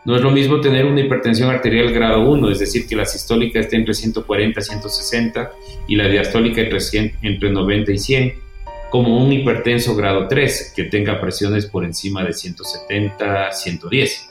No 0.04 0.16
es 0.16 0.22
lo 0.22 0.30
mismo 0.30 0.60
tener 0.60 0.86
una 0.86 1.00
hipertensión 1.00 1.50
arterial 1.50 1.92
grado 1.92 2.22
1, 2.22 2.50
es 2.50 2.60
decir, 2.60 2.86
que 2.86 2.96
la 2.96 3.04
sistólica 3.04 3.60
esté 3.60 3.76
entre 3.76 3.94
140 3.94 4.60
y 4.60 4.62
160 4.62 5.50
y 5.86 5.96
la 5.96 6.08
diastólica 6.08 6.60
entre, 6.60 6.78
entre 7.22 7.50
90 7.50 7.92
y 7.92 7.98
100, 7.98 8.34
como 8.90 9.22
un 9.22 9.32
hipertenso 9.32 9.94
grado 9.94 10.28
3 10.28 10.72
que 10.74 10.84
tenga 10.84 11.20
presiones 11.20 11.66
por 11.66 11.84
encima 11.84 12.24
de 12.24 12.32
170, 12.32 13.52
110. 13.52 14.30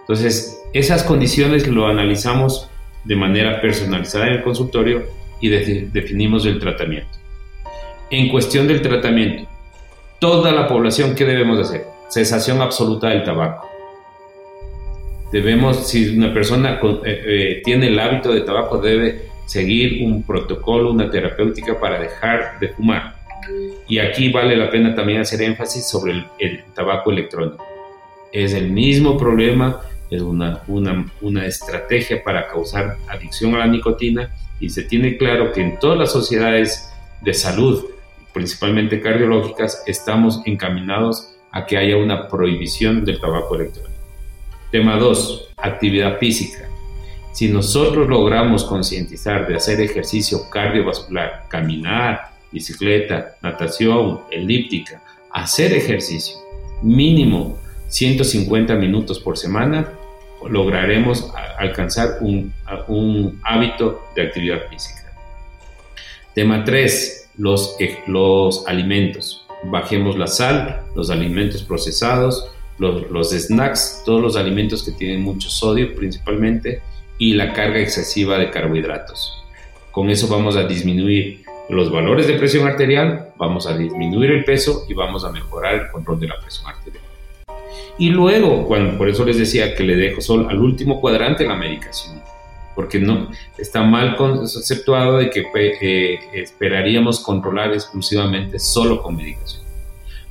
Entonces, 0.00 0.60
esas 0.72 1.02
condiciones 1.02 1.66
lo 1.66 1.86
analizamos 1.86 2.68
de 3.04 3.16
manera 3.16 3.60
personalizada 3.60 4.26
en 4.26 4.34
el 4.34 4.42
consultorio 4.42 5.04
y 5.40 5.48
definimos 5.48 6.46
el 6.46 6.58
tratamiento. 6.58 7.18
En 8.10 8.28
cuestión 8.28 8.68
del 8.68 8.82
tratamiento, 8.82 9.48
toda 10.18 10.52
la 10.52 10.68
población, 10.68 11.14
¿qué 11.14 11.24
debemos 11.24 11.58
hacer? 11.58 11.86
Cesación 12.08 12.60
absoluta 12.60 13.08
del 13.08 13.24
tabaco. 13.24 13.69
Debemos, 15.32 15.88
si 15.88 16.16
una 16.16 16.32
persona 16.34 16.80
eh, 16.82 17.00
eh, 17.04 17.62
tiene 17.64 17.86
el 17.88 17.98
hábito 17.98 18.32
de 18.32 18.40
tabaco, 18.40 18.78
debe 18.78 19.30
seguir 19.46 20.04
un 20.04 20.22
protocolo, 20.22 20.90
una 20.90 21.10
terapéutica 21.10 21.78
para 21.78 22.00
dejar 22.00 22.58
de 22.60 22.68
fumar. 22.68 23.14
Y 23.88 23.98
aquí 23.98 24.30
vale 24.30 24.56
la 24.56 24.70
pena 24.70 24.94
también 24.94 25.20
hacer 25.20 25.42
énfasis 25.42 25.88
sobre 25.88 26.12
el, 26.12 26.24
el 26.38 26.64
tabaco 26.74 27.10
electrónico. 27.10 27.64
Es 28.32 28.52
el 28.54 28.70
mismo 28.70 29.18
problema 29.18 29.80
es 30.10 30.22
una, 30.22 30.62
una, 30.66 31.06
una, 31.20 31.46
estrategia 31.46 32.22
para 32.22 32.48
causar 32.48 32.96
adicción 33.08 33.54
a 33.54 33.58
la 33.58 33.66
nicotina 33.66 34.34
y 34.58 34.68
se 34.68 34.82
tiene 34.82 35.16
claro 35.16 35.52
que 35.52 35.60
en 35.62 35.78
todas 35.78 35.98
las 35.98 36.12
sociedades 36.12 36.92
de 37.22 37.32
salud, 37.32 37.84
principalmente 38.32 39.00
cardiológicas, 39.00 39.84
estamos 39.86 40.42
encaminados 40.46 41.36
a 41.52 41.64
que 41.64 41.76
haya 41.76 41.96
una 41.96 42.28
prohibición 42.28 43.04
del 43.04 43.20
tabaco 43.20 43.54
electrónico. 43.54 43.89
Tema 44.70 44.96
2. 44.96 45.48
Actividad 45.56 46.18
física. 46.18 46.68
Si 47.32 47.48
nosotros 47.48 48.08
logramos 48.08 48.64
concientizar 48.64 49.48
de 49.48 49.56
hacer 49.56 49.80
ejercicio 49.80 50.48
cardiovascular, 50.48 51.46
caminar, 51.48 52.30
bicicleta, 52.52 53.36
natación, 53.42 54.20
elíptica, 54.30 55.02
hacer 55.32 55.72
ejercicio, 55.72 56.36
mínimo 56.82 57.58
150 57.88 58.76
minutos 58.76 59.18
por 59.18 59.36
semana, 59.36 59.92
lograremos 60.48 61.32
alcanzar 61.58 62.18
un, 62.20 62.54
hábito 63.42 64.04
de 64.14 64.22
actividad 64.22 64.68
física. 64.70 65.12
Tema 66.32 66.62
3, 66.62 67.30
los, 67.38 67.76
los 68.06 68.64
alimentos. 68.68 69.44
Bajemos 69.64 70.16
la 70.16 70.28
sal, 70.28 70.82
los 70.94 71.10
alimentos 71.10 71.64
procesados, 71.64 72.52
los, 72.80 73.10
los 73.10 73.30
snacks, 73.30 74.02
todos 74.04 74.20
los 74.20 74.36
alimentos 74.36 74.82
que 74.82 74.92
tienen 74.92 75.20
mucho 75.20 75.48
sodio 75.48 75.94
principalmente 75.94 76.82
y 77.18 77.34
la 77.34 77.52
carga 77.52 77.78
excesiva 77.78 78.38
de 78.38 78.50
carbohidratos. 78.50 79.44
Con 79.90 80.08
eso 80.08 80.26
vamos 80.26 80.56
a 80.56 80.64
disminuir 80.64 81.44
los 81.68 81.92
valores 81.92 82.26
de 82.26 82.34
presión 82.34 82.66
arterial, 82.66 83.32
vamos 83.36 83.66
a 83.66 83.76
disminuir 83.76 84.30
el 84.30 84.44
peso 84.44 84.86
y 84.88 84.94
vamos 84.94 85.24
a 85.24 85.30
mejorar 85.30 85.74
el 85.74 85.90
control 85.90 86.18
de 86.18 86.28
la 86.28 86.40
presión 86.40 86.68
arterial. 86.68 87.04
Y 87.98 88.08
luego, 88.08 88.66
cuando, 88.66 88.96
por 88.96 89.08
eso 89.08 89.24
les 89.26 89.38
decía 89.38 89.74
que 89.74 89.84
le 89.84 89.94
dejo 89.94 90.22
solo 90.22 90.48
al 90.48 90.58
último 90.58 91.00
cuadrante 91.00 91.46
la 91.46 91.54
medicación, 91.54 92.22
porque 92.74 92.98
no 92.98 93.30
está 93.58 93.82
mal 93.82 94.16
conceptuado 94.16 95.18
de 95.18 95.28
que 95.28 95.44
eh, 95.54 96.18
esperaríamos 96.32 97.20
controlar 97.20 97.74
exclusivamente 97.74 98.58
solo 98.58 99.02
con 99.02 99.16
medicación. 99.16 99.69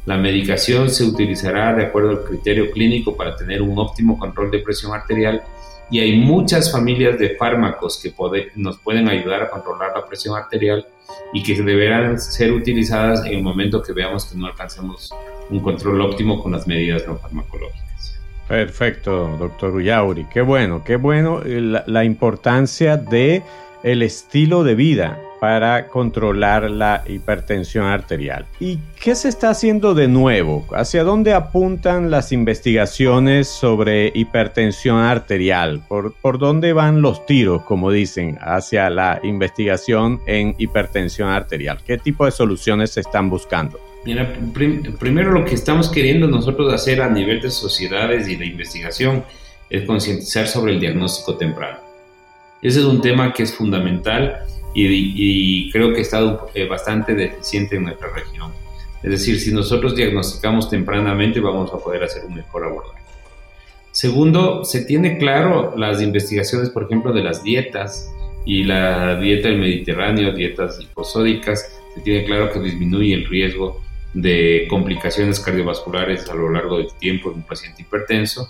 La 0.05 0.17
medicación 0.17 0.89
se 0.89 1.03
utilizará 1.03 1.73
de 1.73 1.85
acuerdo 1.85 2.09
al 2.09 2.23
criterio 2.23 2.71
clínico 2.71 3.15
para 3.15 3.35
tener 3.35 3.61
un 3.61 3.77
óptimo 3.77 4.17
control 4.17 4.49
de 4.49 4.59
presión 4.59 4.93
arterial 4.93 5.43
y 5.91 5.99
hay 5.99 6.17
muchas 6.17 6.71
familias 6.71 7.17
de 7.17 7.35
fármacos 7.35 7.99
que 8.01 8.13
nos 8.55 8.77
pueden 8.79 9.09
ayudar 9.09 9.43
a 9.43 9.49
controlar 9.49 9.91
la 9.95 10.05
presión 10.05 10.37
arterial 10.37 10.85
y 11.33 11.43
que 11.43 11.61
deberán 11.61 12.19
ser 12.19 12.51
utilizadas 12.51 13.25
en 13.25 13.33
el 13.33 13.43
momento 13.43 13.81
que 13.81 13.93
veamos 13.93 14.25
que 14.25 14.37
no 14.37 14.47
alcancemos 14.47 15.13
un 15.49 15.59
control 15.61 16.01
óptimo 16.01 16.41
con 16.41 16.51
las 16.51 16.67
medidas 16.67 17.07
no 17.07 17.17
farmacológicas. 17.17 18.19
Perfecto, 18.47 19.35
doctor 19.37 19.75
Uyauri. 19.75 20.25
Qué 20.25 20.41
bueno, 20.41 20.83
qué 20.83 20.95
bueno 20.95 21.41
eh, 21.43 21.61
la, 21.61 21.83
la 21.87 22.03
importancia 22.03 22.97
de 22.97 23.43
el 23.83 24.01
estilo 24.01 24.63
de 24.63 24.75
vida 24.75 25.19
para 25.39 25.87
controlar 25.87 26.69
la 26.69 27.03
hipertensión 27.07 27.85
arterial. 27.85 28.45
¿Y 28.59 28.77
qué 29.01 29.15
se 29.15 29.29
está 29.29 29.49
haciendo 29.49 29.93
de 29.93 30.07
nuevo? 30.07 30.65
¿Hacia 30.73 31.03
dónde 31.03 31.33
apuntan 31.33 32.11
las 32.11 32.31
investigaciones 32.31 33.47
sobre 33.47 34.11
hipertensión 34.13 34.97
arterial? 34.97 35.81
¿Por, 35.87 36.13
por 36.13 36.39
dónde 36.39 36.73
van 36.73 37.01
los 37.01 37.25
tiros, 37.25 37.63
como 37.63 37.91
dicen, 37.91 38.37
hacia 38.41 38.89
la 38.89 39.19
investigación 39.23 40.19
en 40.25 40.55
hipertensión 40.57 41.29
arterial? 41.29 41.79
¿Qué 41.85 41.97
tipo 41.97 42.25
de 42.25 42.31
soluciones 42.31 42.91
se 42.91 43.01
están 43.01 43.29
buscando? 43.29 43.79
Mira, 44.05 44.33
primero 44.97 45.31
lo 45.31 45.43
que 45.43 45.55
estamos 45.55 45.89
queriendo 45.89 46.27
nosotros 46.27 46.73
hacer 46.73 47.01
a 47.01 47.09
nivel 47.09 47.41
de 47.41 47.51
sociedades 47.51 48.29
y 48.29 48.37
de 48.37 48.45
investigación 48.45 49.23
es 49.69 49.85
concientizar 49.85 50.47
sobre 50.47 50.73
el 50.73 50.79
diagnóstico 50.79 51.35
temprano. 51.35 51.79
Ese 52.61 52.79
es 52.79 52.85
un 52.85 53.01
tema 53.01 53.33
que 53.33 53.43
es 53.43 53.53
fundamental 53.53 54.39
y, 54.73 55.71
creo 55.71 55.91
que 55.91 55.99
ha 55.99 56.01
estado 56.01 56.49
eh, 56.53 56.67
bastante 56.67 57.15
deficiente 57.15 57.75
en 57.75 57.83
nuestra 57.83 58.09
región. 58.09 58.51
Es 59.01 59.11
decir, 59.11 59.39
si 59.39 59.53
nosotros 59.53 59.95
diagnosticamos 59.95 60.69
tempranamente 60.69 61.39
vamos 61.39 61.73
a 61.73 61.77
poder 61.77 62.03
hacer 62.03 62.25
un 62.25 62.35
mejor 62.35 62.65
abordaje. 62.65 62.99
Segundo, 63.91 64.63
se 64.65 64.85
tiene 64.85 65.17
claro 65.17 65.73
las 65.75 66.01
investigaciones, 66.01 66.69
por 66.69 66.83
ejemplo, 66.83 67.11
de 67.11 67.23
las 67.23 67.43
dietas 67.43 68.11
y 68.45 68.63
la 68.63 69.19
dieta 69.19 69.47
del 69.49 69.59
Mediterráneo, 69.59 70.33
dietas 70.33 70.79
hiposódicas, 70.79 71.79
se 71.95 72.01
tiene 72.01 72.25
claro 72.25 72.51
que 72.51 72.59
disminuye 72.59 73.13
el 73.13 73.25
riesgo 73.25 73.81
de 74.13 74.67
complicaciones 74.69 75.39
cardiovasculares 75.39 76.29
a 76.29 76.35
lo 76.35 76.49
largo 76.49 76.77
del 76.77 76.93
tiempo 76.93 77.31
en 77.31 77.37
un 77.37 77.43
paciente 77.43 77.81
hipertenso. 77.81 78.49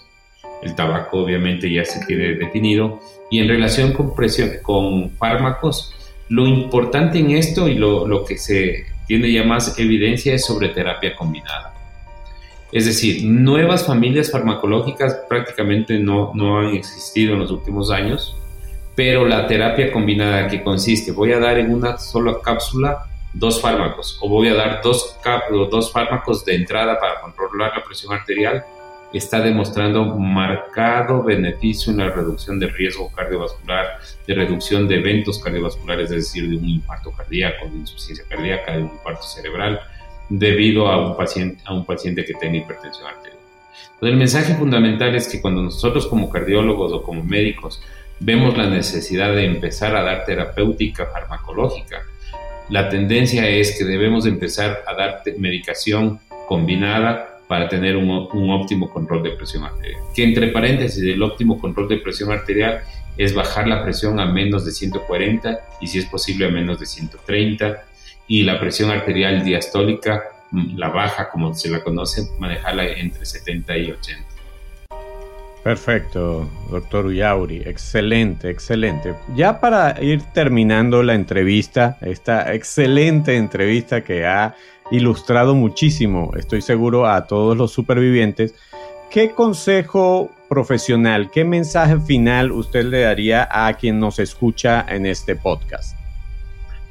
El 0.61 0.75
tabaco 0.75 1.19
obviamente 1.19 1.71
ya 1.71 1.85
se 1.85 2.05
tiene 2.05 2.35
definido. 2.35 2.99
Y 3.29 3.39
en 3.39 3.47
relación 3.47 3.93
con, 3.93 4.15
presión, 4.15 4.51
con 4.61 5.11
fármacos, 5.11 5.95
lo 6.29 6.45
importante 6.47 7.19
en 7.19 7.31
esto 7.31 7.67
y 7.67 7.75
lo, 7.75 8.23
que 8.25 8.37
se 8.37 8.85
tiene 9.07 9.31
ya 9.31 9.43
más 9.43 9.77
evidencia 9.77 10.33
es 10.33 10.45
sobre 10.45 10.69
terapia 10.69 11.15
combinada. 11.15 11.73
Es 12.71 12.85
decir, 12.85 13.23
nuevas 13.25 13.85
familias 13.85 14.31
farmacológicas 14.31 15.21
prácticamente 15.27 15.97
no, 15.97 16.31
no 16.35 16.59
han 16.59 16.75
existido 16.75 17.33
en 17.33 17.39
los 17.39 17.51
últimos 17.51 17.89
años, 17.89 18.37
pero 18.95 19.25
la 19.25 19.47
terapia 19.47 19.91
combinada 19.91 20.47
que 20.47 20.61
consiste, 20.61 21.11
voy 21.11 21.33
a 21.33 21.39
dar 21.39 21.57
en 21.57 21.73
una 21.73 21.97
sola 21.97 22.37
cápsula 22.43 23.05
dos 23.33 23.61
fármacos 23.61 24.17
o 24.21 24.29
voy 24.29 24.47
a 24.49 24.55
dar 24.55 24.81
dos, 24.83 25.17
dos 25.71 25.91
fármacos 25.91 26.45
de 26.45 26.55
entrada 26.55 26.99
para 26.99 27.21
controlar 27.21 27.71
la 27.75 27.83
presión 27.83 28.13
arterial 28.13 28.65
está 29.13 29.39
demostrando 29.39 30.05
marcado 30.15 31.23
beneficio 31.23 31.91
en 31.91 31.97
la 31.97 32.09
reducción 32.09 32.59
de 32.59 32.67
riesgo 32.67 33.11
cardiovascular, 33.11 33.99
de 34.27 34.33
reducción 34.35 34.87
de 34.87 34.97
eventos 34.97 35.39
cardiovasculares, 35.39 36.11
es 36.11 36.25
decir, 36.25 36.49
de 36.49 36.57
un 36.57 36.67
infarto 36.67 37.11
cardíaco, 37.11 37.67
de 37.67 37.77
insuficiencia 37.77 38.25
cardíaca, 38.29 38.73
de 38.73 38.83
un 38.83 38.91
infarto 38.91 39.23
cerebral, 39.23 39.79
debido 40.29 40.87
a 40.87 41.09
un 41.09 41.17
paciente, 41.17 41.61
a 41.65 41.73
un 41.73 41.85
paciente 41.85 42.23
que 42.23 42.33
tenga 42.35 42.57
hipertensión 42.57 43.07
arterial. 43.07 43.39
Entonces, 43.93 44.13
el 44.13 44.17
mensaje 44.17 44.55
fundamental 44.55 45.15
es 45.15 45.27
que 45.27 45.41
cuando 45.41 45.63
nosotros 45.63 46.07
como 46.07 46.29
cardiólogos 46.29 46.93
o 46.93 47.01
como 47.01 47.23
médicos 47.23 47.81
vemos 48.19 48.57
la 48.57 48.69
necesidad 48.69 49.33
de 49.33 49.45
empezar 49.45 49.95
a 49.95 50.03
dar 50.03 50.25
terapéutica 50.25 51.07
farmacológica, 51.07 52.03
la 52.69 52.89
tendencia 52.89 53.47
es 53.49 53.77
que 53.77 53.83
debemos 53.83 54.27
empezar 54.27 54.83
a 54.85 54.93
dar 54.93 55.23
medicación 55.37 56.19
combinada 56.47 57.28
para 57.49 57.67
tener 57.67 57.97
un, 57.97 58.11
óptimo 58.51 58.91
control 58.91 59.23
de 59.23 59.31
presión 59.31 59.63
arterial. 59.63 59.99
Que 60.13 60.23
entre 60.23 60.49
paréntesis, 60.49 61.03
el 61.03 61.23
óptimo 61.23 61.59
control 61.59 61.87
de 61.87 61.97
presión 61.97 62.31
arterial 62.31 62.81
es 63.17 63.33
bajar 63.33 63.67
la 63.67 63.83
presión 63.83 64.19
a 64.19 64.27
menos 64.27 64.65
de 64.65 64.71
140 64.71 65.59
y 65.81 65.87
si 65.87 65.97
es 65.97 66.05
posible 66.05 66.45
a 66.45 66.51
menos 66.51 66.79
de 66.79 66.85
130 66.85 67.85
y 68.27 68.43
la 68.43 68.59
presión 68.59 68.91
arterial 68.91 69.43
diastólica, 69.43 70.25
mm, 70.51 70.77
la 70.77 70.89
baja 70.89 71.31
como 71.31 71.51
se 71.55 71.71
la 71.71 71.83
conoce, 71.83 72.21
manejarla 72.37 72.87
entre 72.87 73.25
70 73.25 73.77
y 73.79 73.91
80. 73.93 74.29
Perfecto, 75.63 76.47
doctor 76.69 77.07
Uyauri. 77.07 77.63
Excelente, 77.65 78.51
excelente. 78.51 79.15
Ya 79.35 79.59
para 79.59 80.01
ir 80.01 80.21
terminando 80.33 81.01
la 81.01 81.15
entrevista, 81.15 81.97
esta 82.01 82.53
excelente 82.53 83.35
entrevista 83.35 84.03
que 84.03 84.27
ha 84.27 84.55
ilustrado 84.91 85.55
muchísimo, 85.55 86.31
estoy 86.37 86.61
seguro, 86.61 87.07
a 87.07 87.27
todos 87.27 87.57
los 87.57 87.71
supervivientes. 87.71 88.55
¿Qué 89.09 89.31
consejo 89.31 90.31
profesional, 90.49 91.29
qué 91.31 91.43
mensaje 91.43 91.99
final 91.99 92.51
usted 92.51 92.85
le 92.85 93.01
daría 93.01 93.47
a 93.51 93.73
quien 93.73 93.99
nos 93.99 94.19
escucha 94.19 94.85
en 94.87 95.05
este 95.05 95.35
podcast? 95.35 95.97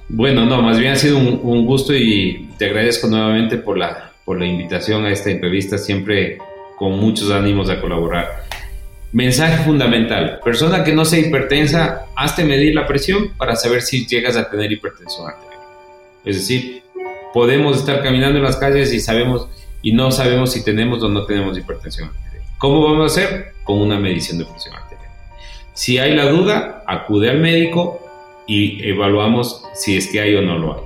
Bueno, 0.09 0.47
no, 0.47 0.63
más 0.63 0.79
bien 0.79 0.93
ha 0.93 0.97
sido 0.97 1.19
un, 1.19 1.67
gusto 1.67 1.95
y 1.95 2.49
te 2.57 2.67
agradezco 2.67 3.09
nuevamente 3.09 3.59
por 3.59 3.77
la, 3.77 4.13
por 4.25 4.39
la 4.39 4.47
invitación 4.47 5.05
a 5.05 5.11
esta 5.11 5.31
entrevista, 5.31 5.77
siempre 5.77 6.39
con 6.79 6.99
muchos 6.99 7.31
ánimos 7.31 7.69
a 7.69 7.81
colaborar. 7.81 8.45
Mensaje 9.13 9.65
fundamental, 9.65 10.41
persona 10.43 10.83
que 10.83 10.93
no 10.93 11.05
sea 11.05 11.19
hipertensa, 11.19 12.07
hazte 12.17 12.45
medir 12.45 12.75
la 12.75 12.87
presión 12.87 13.33
para 13.37 13.57
saber 13.57 13.83
si 13.83 14.07
llegas 14.07 14.37
a 14.37 14.49
tener 14.51 14.73
hipertensión 14.73 15.29
arterial. 15.29 15.61
Es 16.25 16.37
decir, 16.37 16.83
podemos 17.33 17.79
estar 17.79 18.03
caminando 18.03 18.39
en 18.39 18.45
las 18.45 18.57
calles 18.57 18.93
y 18.93 19.01
sabemos 19.01 19.49
y 19.83 19.93
no 19.93 20.11
sabemos 20.11 20.53
si 20.53 20.65
tenemos 20.65 21.03
o 21.03 21.09
no 21.09 21.25
tenemos 21.25 21.57
hipertensión 21.57 22.09
arterial. 22.09 22.45
¿Cómo 22.59 22.83
vamos 22.83 23.03
a 23.03 23.23
hacer? 23.23 23.53
Con 23.65 23.81
una 23.81 23.99
medición 23.99 24.39
de 24.39 24.45
presión 24.45 24.75
arterial. 24.75 25.11
Si 25.73 25.99
hay 25.99 26.15
la 26.15 26.29
duda, 26.29 26.83
acude 26.87 27.31
al 27.31 27.39
médico 27.39 28.01
y 28.47 28.89
evaluamos 28.89 29.63
si 29.75 29.97
es 29.97 30.09
que 30.09 30.21
hay 30.21 30.35
o 30.35 30.43
no 30.43 30.59
lo 30.59 30.75
hay. 30.75 30.83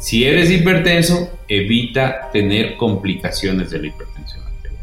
Si 0.00 0.24
eres 0.24 0.50
hipertenso, 0.50 1.30
evita 1.48 2.30
tener 2.32 2.76
complicaciones 2.76 3.70
de 3.70 3.78
la 3.78 3.86
hipertensión 3.86 4.44
arterial. 4.44 4.82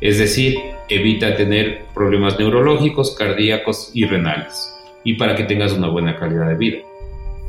Es 0.00 0.18
decir, 0.18 0.56
evita 0.88 1.36
tener 1.36 1.86
problemas 1.92 2.38
neurológicos, 2.38 3.16
cardíacos 3.16 3.90
y 3.92 4.06
renales. 4.06 4.72
Y 5.02 5.14
para 5.14 5.34
que 5.34 5.44
tengas 5.44 5.72
una 5.72 5.88
buena 5.88 6.16
calidad 6.16 6.48
de 6.48 6.56
vida 6.56 6.78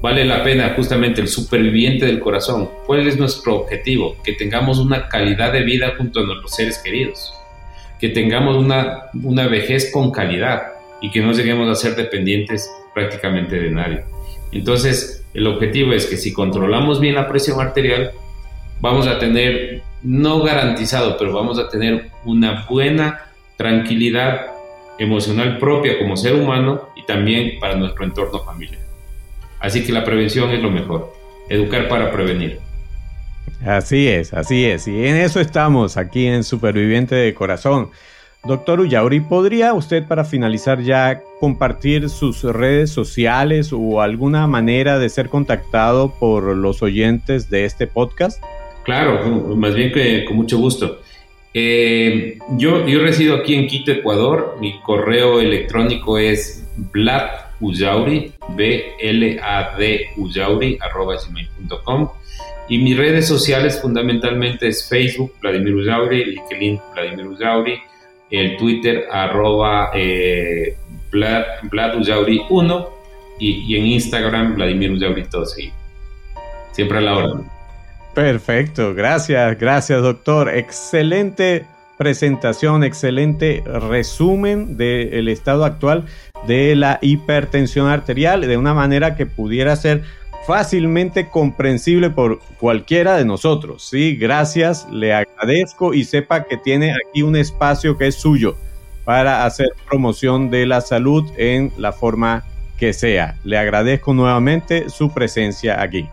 vale 0.01 0.25
la 0.25 0.43
pena 0.43 0.73
justamente 0.75 1.21
el 1.21 1.27
superviviente 1.27 2.05
del 2.05 2.19
corazón. 2.19 2.69
¿Cuál 2.85 3.07
es 3.07 3.17
nuestro 3.17 3.55
objetivo? 3.55 4.17
Que 4.23 4.33
tengamos 4.33 4.79
una 4.79 5.07
calidad 5.07 5.53
de 5.53 5.61
vida 5.61 5.93
junto 5.97 6.19
a 6.19 6.23
nuestros 6.23 6.55
seres 6.55 6.79
queridos, 6.79 7.33
que 7.99 8.09
tengamos 8.09 8.57
una, 8.57 9.03
una 9.23 9.47
vejez 9.47 9.91
con 9.91 10.11
calidad 10.11 10.63
y 11.01 11.11
que 11.11 11.21
no 11.21 11.33
lleguemos 11.33 11.69
a 11.69 11.75
ser 11.75 11.95
dependientes 11.95 12.69
prácticamente 12.93 13.59
de 13.59 13.69
nadie. 13.69 14.03
Entonces, 14.51 15.23
el 15.33 15.47
objetivo 15.47 15.93
es 15.93 16.07
que 16.07 16.17
si 16.17 16.33
controlamos 16.33 16.99
bien 16.99 17.15
la 17.15 17.27
presión 17.27 17.61
arterial, 17.61 18.11
vamos 18.81 19.07
a 19.07 19.19
tener, 19.19 19.81
no 20.01 20.41
garantizado, 20.41 21.15
pero 21.17 21.31
vamos 21.31 21.59
a 21.59 21.69
tener 21.69 22.09
una 22.25 22.65
buena 22.67 23.31
tranquilidad 23.55 24.47
emocional 24.97 25.57
propia 25.57 25.97
como 25.99 26.17
ser 26.17 26.35
humano 26.35 26.89
y 26.95 27.05
también 27.05 27.59
para 27.59 27.75
nuestro 27.75 28.03
entorno 28.03 28.39
familiar. 28.39 28.90
Así 29.61 29.85
que 29.85 29.93
la 29.93 30.03
prevención 30.03 30.49
es 30.51 30.61
lo 30.61 30.71
mejor. 30.71 31.13
educar 31.49 31.89
para 31.89 32.11
prevenir. 32.11 32.59
Así 33.65 34.07
es, 34.07 34.33
así 34.33 34.65
es. 34.65 34.87
Y 34.87 35.05
en 35.05 35.17
eso 35.17 35.39
estamos 35.39 35.97
aquí 35.97 36.25
en 36.25 36.43
Superviviente 36.43 37.13
de 37.15 37.33
Corazón. 37.33 37.89
Doctor 38.43 38.79
Ullauri, 38.79 39.19
¿podría 39.19 39.73
usted 39.73 40.07
para 40.07 40.23
finalizar 40.23 40.81
ya 40.81 41.21
compartir 41.39 42.09
sus 42.09 42.41
redes 42.43 42.89
sociales 42.89 43.71
o 43.71 44.01
alguna 44.01 44.47
manera 44.47 44.97
de 44.97 45.09
ser 45.09 45.29
contactado 45.29 46.15
por 46.19 46.55
los 46.55 46.81
oyentes 46.81 47.51
de 47.51 47.65
este 47.65 47.85
podcast? 47.85 48.41
Claro, 48.83 49.55
más 49.55 49.75
bien 49.75 49.91
que 49.91 50.25
con 50.25 50.37
mucho 50.37 50.57
gusto. 50.57 51.01
Eh, 51.53 52.39
yo, 52.57 52.87
yo 52.87 52.99
resido 53.01 53.35
aquí 53.35 53.53
en 53.53 53.67
Quito, 53.67 53.91
Ecuador. 53.91 54.57
Mi 54.59 54.79
correo 54.79 55.39
electrónico 55.39 56.17
es 56.17 56.65
bladullauri, 57.61 58.33
b 58.49 58.95
l 58.99 59.39
a 59.41 59.77
d 59.77 60.07
ullauri. 60.17 60.79
Y 62.69 62.77
mis 62.77 62.97
redes 62.97 63.27
sociales 63.27 63.79
fundamentalmente 63.81 64.67
es 64.67 64.87
Facebook, 64.87 65.33
Vladimir 65.41 65.75
Ullauri, 65.75 66.23
LinkedIn, 66.25 66.79
Vladimir 66.93 67.27
Ullauri, 67.27 67.81
el 68.29 68.57
Twitter 68.57 69.07
arroba 69.11 69.91
eh, 69.93 70.77
1 72.49 72.89
y, 73.39 73.75
en 73.75 73.85
Instagram 73.85 74.55
Vladimir 74.55 74.91
Ullauri 74.91 75.25
todo 75.25 75.45
Siempre 76.71 76.97
a 76.99 77.01
la 77.01 77.17
orden. 77.17 77.45
Perfecto, 78.13 78.93
gracias, 78.93 79.59
gracias 79.59 80.01
doctor. 80.01 80.49
Excelente 80.49 81.65
presentación, 81.97 82.83
excelente 82.83 83.63
resumen 83.65 84.77
del 84.77 85.27
estado 85.27 85.65
actual 85.65 86.05
de 86.47 86.75
la 86.75 86.99
hipertensión 87.01 87.87
arterial 87.87 88.41
de 88.41 88.57
una 88.57 88.73
manera 88.73 89.15
que 89.15 89.25
pudiera 89.25 89.75
ser 89.75 90.03
fácilmente 90.45 91.29
comprensible 91.29 92.09
por 92.09 92.39
cualquiera 92.59 93.15
de 93.17 93.25
nosotros. 93.25 93.87
Sí, 93.87 94.15
gracias, 94.15 94.87
le 94.91 95.13
agradezco 95.13 95.93
y 95.93 96.03
sepa 96.03 96.45
que 96.45 96.57
tiene 96.57 96.93
aquí 96.93 97.21
un 97.21 97.35
espacio 97.35 97.97
que 97.97 98.07
es 98.07 98.15
suyo 98.15 98.57
para 99.03 99.45
hacer 99.45 99.69
promoción 99.87 100.49
de 100.49 100.65
la 100.65 100.81
salud 100.81 101.29
en 101.37 101.71
la 101.77 101.91
forma 101.91 102.43
que 102.77 102.93
sea. 102.93 103.37
Le 103.43 103.57
agradezco 103.57 104.13
nuevamente 104.13 104.89
su 104.89 105.13
presencia 105.13 105.81
aquí. 105.81 106.07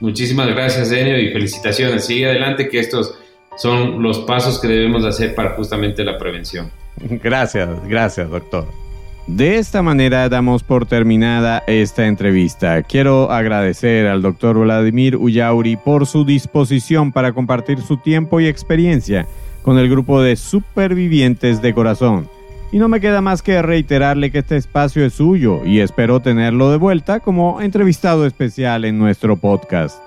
Muchísimas 0.00 0.48
gracias, 0.48 0.92
Enio, 0.92 1.18
y 1.18 1.32
felicitaciones. 1.32 2.04
Sigue 2.04 2.26
adelante 2.26 2.68
que 2.68 2.78
estos 2.78 3.18
son 3.56 4.02
los 4.02 4.20
pasos 4.20 4.60
que 4.60 4.68
debemos 4.68 5.04
hacer 5.04 5.34
para 5.34 5.50
justamente 5.50 6.04
la 6.04 6.18
prevención. 6.18 6.70
Gracias, 6.98 7.68
gracias, 7.88 8.28
doctor. 8.28 8.85
De 9.26 9.56
esta 9.56 9.82
manera 9.82 10.28
damos 10.28 10.62
por 10.62 10.86
terminada 10.86 11.64
esta 11.66 12.06
entrevista. 12.06 12.84
Quiero 12.84 13.32
agradecer 13.32 14.06
al 14.06 14.22
doctor 14.22 14.56
Vladimir 14.56 15.16
Ullauri 15.16 15.76
por 15.76 16.06
su 16.06 16.24
disposición 16.24 17.10
para 17.10 17.32
compartir 17.32 17.80
su 17.82 17.96
tiempo 17.96 18.38
y 18.38 18.46
experiencia 18.46 19.26
con 19.62 19.78
el 19.78 19.90
grupo 19.90 20.22
de 20.22 20.36
supervivientes 20.36 21.60
de 21.60 21.74
corazón. 21.74 22.28
Y 22.70 22.78
no 22.78 22.86
me 22.86 23.00
queda 23.00 23.20
más 23.20 23.42
que 23.42 23.60
reiterarle 23.62 24.30
que 24.30 24.38
este 24.38 24.56
espacio 24.56 25.04
es 25.04 25.14
suyo 25.14 25.64
y 25.64 25.80
espero 25.80 26.20
tenerlo 26.20 26.70
de 26.70 26.76
vuelta 26.76 27.18
como 27.18 27.60
entrevistado 27.60 28.26
especial 28.26 28.84
en 28.84 28.96
nuestro 28.96 29.36
podcast. 29.36 29.98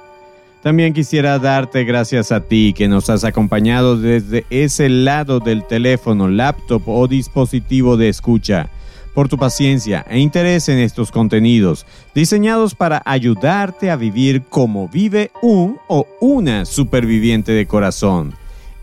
También 0.64 0.94
quisiera 0.94 1.40
darte 1.40 1.84
gracias 1.84 2.32
a 2.32 2.40
ti 2.40 2.74
que 2.74 2.88
nos 2.88 3.10
has 3.10 3.26
acompañado 3.26 3.98
desde 3.98 4.46
ese 4.50 4.88
lado 4.88 5.42
del 5.42 5.66
teléfono, 5.66 6.30
laptop 6.30 6.88
o 6.88 7.06
dispositivo 7.10 7.98
de 7.98 8.08
escucha 8.08 8.70
por 9.20 9.28
tu 9.28 9.38
paciencia 9.38 10.06
e 10.10 10.18
interés 10.18 10.70
en 10.70 10.80
estos 10.80 11.12
contenidos, 11.12 11.86
diseñados 12.16 12.74
para 12.74 13.02
ayudarte 13.04 13.92
a 13.92 13.98
vivir 13.98 14.44
como 14.44 14.88
vive 14.88 15.30
un 15.42 15.78
o 15.90 16.08
una 16.22 16.64
superviviente 16.64 17.52
de 17.52 17.68
corazón. 17.68 18.34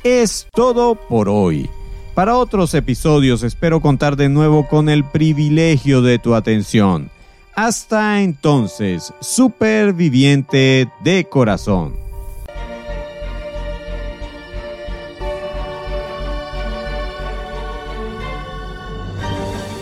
Es 0.05 0.47
todo 0.53 0.95
por 0.95 1.31
hoy. 1.31 1.71
Para 2.15 2.37
otros 2.37 2.75
episodios 2.75 3.43
espero 3.43 3.81
contar 3.81 4.17
de 4.17 4.29
nuevo 4.29 4.69
con 4.69 4.91
el 4.91 5.05
privilegio 5.05 6.03
de 6.03 6.19
tu 6.19 6.35
atención. 6.35 7.09
Hasta 7.55 8.21
entonces, 8.21 9.15
superviviente 9.21 10.87
de 11.03 11.25
corazón. 11.25 12.06